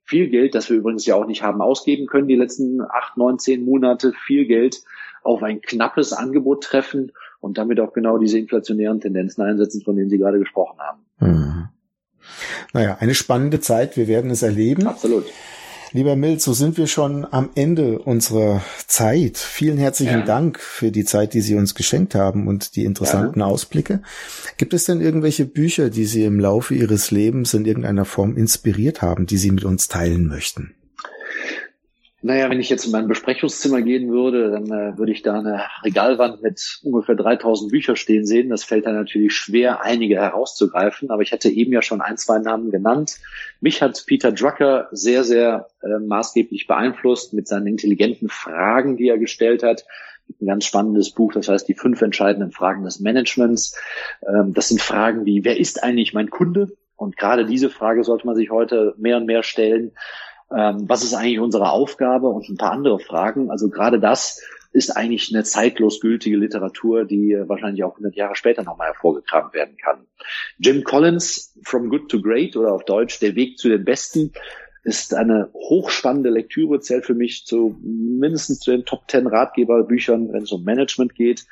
viel 0.09 0.29
Geld, 0.29 0.55
das 0.55 0.69
wir 0.69 0.77
übrigens 0.77 1.05
ja 1.05 1.15
auch 1.15 1.27
nicht 1.27 1.43
haben 1.43 1.61
ausgeben 1.61 2.07
können, 2.07 2.27
die 2.27 2.35
letzten 2.35 2.81
acht, 2.81 3.15
neun, 3.15 3.37
zehn 3.37 3.63
Monate, 3.63 4.11
viel 4.25 4.45
Geld 4.45 4.81
auf 5.21 5.43
ein 5.43 5.61
knappes 5.61 6.13
Angebot 6.13 6.63
treffen 6.63 7.11
und 7.39 7.59
damit 7.59 7.79
auch 7.79 7.93
genau 7.93 8.17
diese 8.17 8.39
inflationären 8.39 8.99
Tendenzen 8.99 9.43
einsetzen, 9.43 9.83
von 9.83 9.95
denen 9.95 10.09
Sie 10.09 10.17
gerade 10.17 10.39
gesprochen 10.39 10.79
haben. 10.79 11.05
Mhm. 11.19 11.69
Naja, 12.73 12.97
eine 12.99 13.13
spannende 13.13 13.59
Zeit. 13.59 13.97
Wir 13.97 14.07
werden 14.07 14.31
es 14.31 14.41
erleben. 14.41 14.87
Absolut. 14.87 15.25
Lieber 15.91 16.15
Milz, 16.15 16.43
so 16.43 16.53
sind 16.53 16.77
wir 16.77 16.85
schon 16.85 17.25
am 17.31 17.49
Ende 17.55 17.97
unserer 17.97 18.61
Zeit. 18.85 19.37
Vielen 19.37 19.79
herzlichen 19.79 20.19
ja. 20.19 20.25
Dank 20.25 20.59
für 20.59 20.91
die 20.91 21.03
Zeit, 21.03 21.33
die 21.33 21.41
Sie 21.41 21.55
uns 21.55 21.73
geschenkt 21.73 22.13
haben 22.13 22.47
und 22.47 22.75
die 22.75 22.85
interessanten 22.85 23.39
ja. 23.39 23.47
Ausblicke. 23.47 24.03
Gibt 24.57 24.75
es 24.75 24.85
denn 24.85 25.01
irgendwelche 25.01 25.45
Bücher, 25.45 25.89
die 25.89 26.05
Sie 26.05 26.25
im 26.25 26.39
Laufe 26.39 26.75
Ihres 26.75 27.09
Lebens 27.09 27.55
in 27.55 27.65
irgendeiner 27.65 28.05
Form 28.05 28.37
inspiriert 28.37 29.01
haben, 29.01 29.25
die 29.25 29.37
Sie 29.37 29.49
mit 29.49 29.65
uns 29.65 29.87
teilen 29.87 30.27
möchten? 30.27 30.75
Naja, 32.21 32.49
wenn 32.49 32.59
ich 32.59 32.69
jetzt 32.69 32.85
in 32.85 32.91
mein 32.91 33.07
Besprechungszimmer 33.07 33.81
gehen 33.81 34.09
würde, 34.09 34.51
dann 34.51 34.65
äh, 34.65 34.97
würde 34.97 35.13
ich 35.13 35.21
da 35.21 35.39
eine 35.39 35.63
Regalwand 35.85 36.41
mit 36.41 36.79
ungefähr 36.83 37.15
3000 37.15 37.71
Büchern 37.71 37.95
stehen 37.95 38.25
sehen. 38.25 38.49
Das 38.49 38.65
fällt 38.65 38.85
dann 38.85 38.95
natürlich 38.95 39.33
schwer, 39.33 39.83
einige 39.83 40.15
herauszugreifen. 40.15 41.11
Aber 41.11 41.21
ich 41.21 41.31
hatte 41.31 41.49
eben 41.49 41.71
ja 41.71 41.81
schon 41.81 42.01
ein, 42.01 42.17
zwei 42.17 42.39
Namen 42.39 42.71
genannt. 42.71 43.15
Mich 43.61 43.81
hat 43.81 44.03
Peter 44.05 44.33
Drucker 44.33 44.89
sehr, 44.91 45.23
sehr 45.23 45.67
äh, 45.81 45.99
maßgeblich 45.99 46.67
beeinflusst 46.67 47.33
mit 47.33 47.47
seinen 47.47 47.67
intelligenten 47.67 48.27
Fragen, 48.27 48.97
die 48.97 49.07
er 49.07 49.17
gestellt 49.17 49.63
hat. 49.63 49.85
Ein 50.41 50.47
ganz 50.47 50.65
spannendes 50.65 51.11
Buch, 51.11 51.31
das 51.31 51.47
heißt 51.47 51.67
die 51.69 51.73
fünf 51.73 52.01
entscheidenden 52.01 52.51
Fragen 52.51 52.83
des 52.83 52.99
Managements. 52.99 53.77
Ähm, 54.27 54.53
das 54.53 54.67
sind 54.67 54.81
Fragen 54.81 55.25
wie, 55.25 55.45
wer 55.45 55.57
ist 55.57 55.83
eigentlich 55.83 56.13
mein 56.13 56.29
Kunde? 56.29 56.75
Und 56.97 57.15
gerade 57.15 57.45
diese 57.45 57.69
Frage 57.69 58.03
sollte 58.03 58.27
man 58.27 58.35
sich 58.35 58.51
heute 58.51 58.93
mehr 58.97 59.15
und 59.15 59.25
mehr 59.25 59.41
stellen 59.41 59.93
ähm, 60.55 60.87
was 60.87 61.03
ist 61.03 61.13
eigentlich 61.13 61.39
unsere 61.39 61.71
Aufgabe 61.71 62.27
und 62.27 62.49
ein 62.49 62.57
paar 62.57 62.71
andere 62.71 62.99
Fragen. 62.99 63.51
Also 63.51 63.69
gerade 63.69 63.99
das 63.99 64.41
ist 64.71 64.91
eigentlich 64.91 65.33
eine 65.33 65.43
zeitlos 65.43 65.99
gültige 65.99 66.37
Literatur, 66.37 67.05
die 67.05 67.35
wahrscheinlich 67.47 67.83
auch 67.83 67.91
100 67.91 68.15
Jahre 68.15 68.35
später 68.35 68.63
nochmal 68.63 68.87
hervorgekramt 68.87 69.53
werden 69.53 69.77
kann. 69.77 70.05
Jim 70.59 70.83
Collins, 70.83 71.57
From 71.63 71.89
Good 71.89 72.09
to 72.09 72.21
Great 72.21 72.55
oder 72.55 72.73
auf 72.73 72.85
Deutsch 72.85 73.19
Der 73.19 73.35
Weg 73.35 73.57
zu 73.57 73.69
den 73.69 73.83
Besten, 73.83 74.31
ist 74.83 75.13
eine 75.13 75.49
hochspannende 75.53 76.29
Lektüre, 76.29 76.79
zählt 76.79 77.05
für 77.05 77.13
mich 77.13 77.45
zu 77.45 77.77
mindestens 77.83 78.59
zu 78.59 78.71
den 78.71 78.85
Top 78.85 79.09
10 79.09 79.27
Ratgeberbüchern, 79.27 80.31
wenn 80.31 80.43
es 80.43 80.51
um 80.51 80.63
Management 80.63 81.15
geht, 81.15 81.45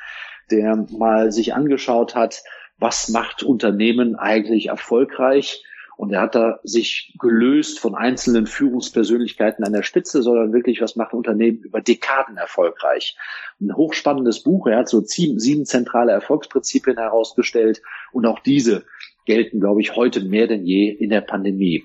der 0.49 0.87
mal 0.97 1.31
sich 1.31 1.53
angeschaut 1.53 2.15
hat, 2.15 2.41
was 2.79 3.09
macht 3.09 3.43
Unternehmen 3.43 4.15
eigentlich 4.15 4.67
erfolgreich 4.67 5.63
Und 5.97 6.13
er 6.13 6.21
hat 6.21 6.35
da 6.35 6.59
sich 6.63 7.15
gelöst 7.19 7.79
von 7.79 7.95
einzelnen 7.95 8.45
Führungspersönlichkeiten 8.45 9.65
an 9.65 9.73
der 9.73 9.81
Spitze, 9.81 10.21
sondern 10.21 10.53
wirklich, 10.53 10.79
was 10.79 10.95
macht 10.95 11.13
Unternehmen 11.13 11.57
über 11.57 11.81
Dekaden 11.81 12.37
erfolgreich. 12.37 13.17
Ein 13.59 13.75
hochspannendes 13.75 14.43
Buch. 14.43 14.67
Er 14.67 14.77
hat 14.77 14.89
so 14.89 15.01
sieben 15.01 15.65
zentrale 15.65 16.11
Erfolgsprinzipien 16.11 16.97
herausgestellt 16.97 17.81
und 18.11 18.27
auch 18.27 18.39
diese 18.39 18.85
gelten, 19.25 19.59
glaube 19.59 19.81
ich, 19.81 19.95
heute 19.95 20.23
mehr 20.23 20.47
denn 20.47 20.65
je 20.65 20.87
in 20.89 21.09
der 21.09 21.21
Pandemie. 21.21 21.83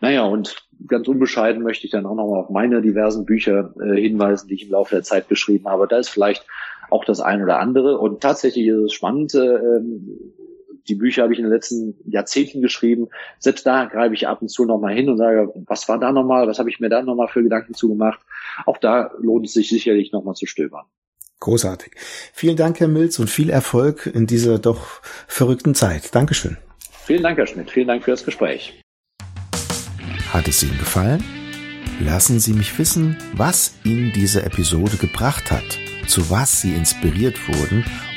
Naja, 0.00 0.24
und 0.24 0.66
ganz 0.86 1.08
unbescheiden 1.08 1.62
möchte 1.62 1.86
ich 1.86 1.90
dann 1.90 2.06
auch 2.06 2.14
nochmal 2.14 2.40
auf 2.40 2.50
meine 2.50 2.82
diversen 2.82 3.24
Bücher 3.24 3.74
äh, 3.80 4.00
hinweisen, 4.00 4.48
die 4.48 4.54
ich 4.54 4.64
im 4.64 4.72
Laufe 4.72 4.94
der 4.94 5.04
Zeit 5.04 5.28
geschrieben 5.28 5.68
habe. 5.68 5.88
Da 5.88 5.98
ist 5.98 6.10
vielleicht 6.10 6.46
auch 6.90 7.04
das 7.04 7.20
ein 7.20 7.42
oder 7.42 7.60
andere. 7.60 7.98
Und 7.98 8.20
tatsächlich 8.20 8.66
ist 8.66 8.76
es 8.76 8.92
spannend, 8.92 9.34
äh, 9.34 9.80
die 10.88 10.94
Bücher 10.94 11.22
habe 11.22 11.32
ich 11.32 11.38
in 11.38 11.44
den 11.44 11.52
letzten 11.52 11.96
Jahrzehnten 12.04 12.60
geschrieben. 12.60 13.08
Selbst 13.38 13.66
da 13.66 13.86
greife 13.86 14.14
ich 14.14 14.28
ab 14.28 14.42
und 14.42 14.48
zu 14.48 14.64
nochmal 14.64 14.94
hin 14.94 15.08
und 15.08 15.16
sage, 15.16 15.52
was 15.66 15.88
war 15.88 15.98
da 15.98 16.12
nochmal, 16.12 16.46
was 16.46 16.58
habe 16.58 16.70
ich 16.70 16.80
mir 16.80 16.88
da 16.88 17.02
nochmal 17.02 17.28
für 17.28 17.42
Gedanken 17.42 17.74
zugemacht. 17.74 18.20
Auch 18.66 18.78
da 18.78 19.10
lohnt 19.18 19.46
es 19.46 19.54
sich 19.54 19.68
sicherlich 19.68 20.12
nochmal 20.12 20.34
zu 20.34 20.46
stöbern. 20.46 20.84
Großartig. 21.40 21.94
Vielen 22.32 22.56
Dank, 22.56 22.80
Herr 22.80 22.88
Milz, 22.88 23.18
und 23.18 23.28
viel 23.28 23.50
Erfolg 23.50 24.06
in 24.06 24.26
dieser 24.26 24.58
doch 24.58 25.02
verrückten 25.26 25.74
Zeit. 25.74 26.14
Dankeschön. 26.14 26.56
Vielen 27.04 27.22
Dank, 27.22 27.36
Herr 27.36 27.46
Schmidt. 27.46 27.70
Vielen 27.70 27.88
Dank 27.88 28.04
für 28.04 28.12
das 28.12 28.24
Gespräch. 28.24 28.80
Hat 30.32 30.48
es 30.48 30.62
Ihnen 30.62 30.78
gefallen? 30.78 31.22
Lassen 32.00 32.40
Sie 32.40 32.54
mich 32.54 32.78
wissen, 32.78 33.18
was 33.34 33.74
Ihnen 33.84 34.12
diese 34.14 34.42
Episode 34.42 34.96
gebracht 34.96 35.50
hat, 35.50 35.78
zu 36.08 36.30
was 36.30 36.60
Sie 36.60 36.74
inspiriert 36.74 37.36
wurden 37.46 37.84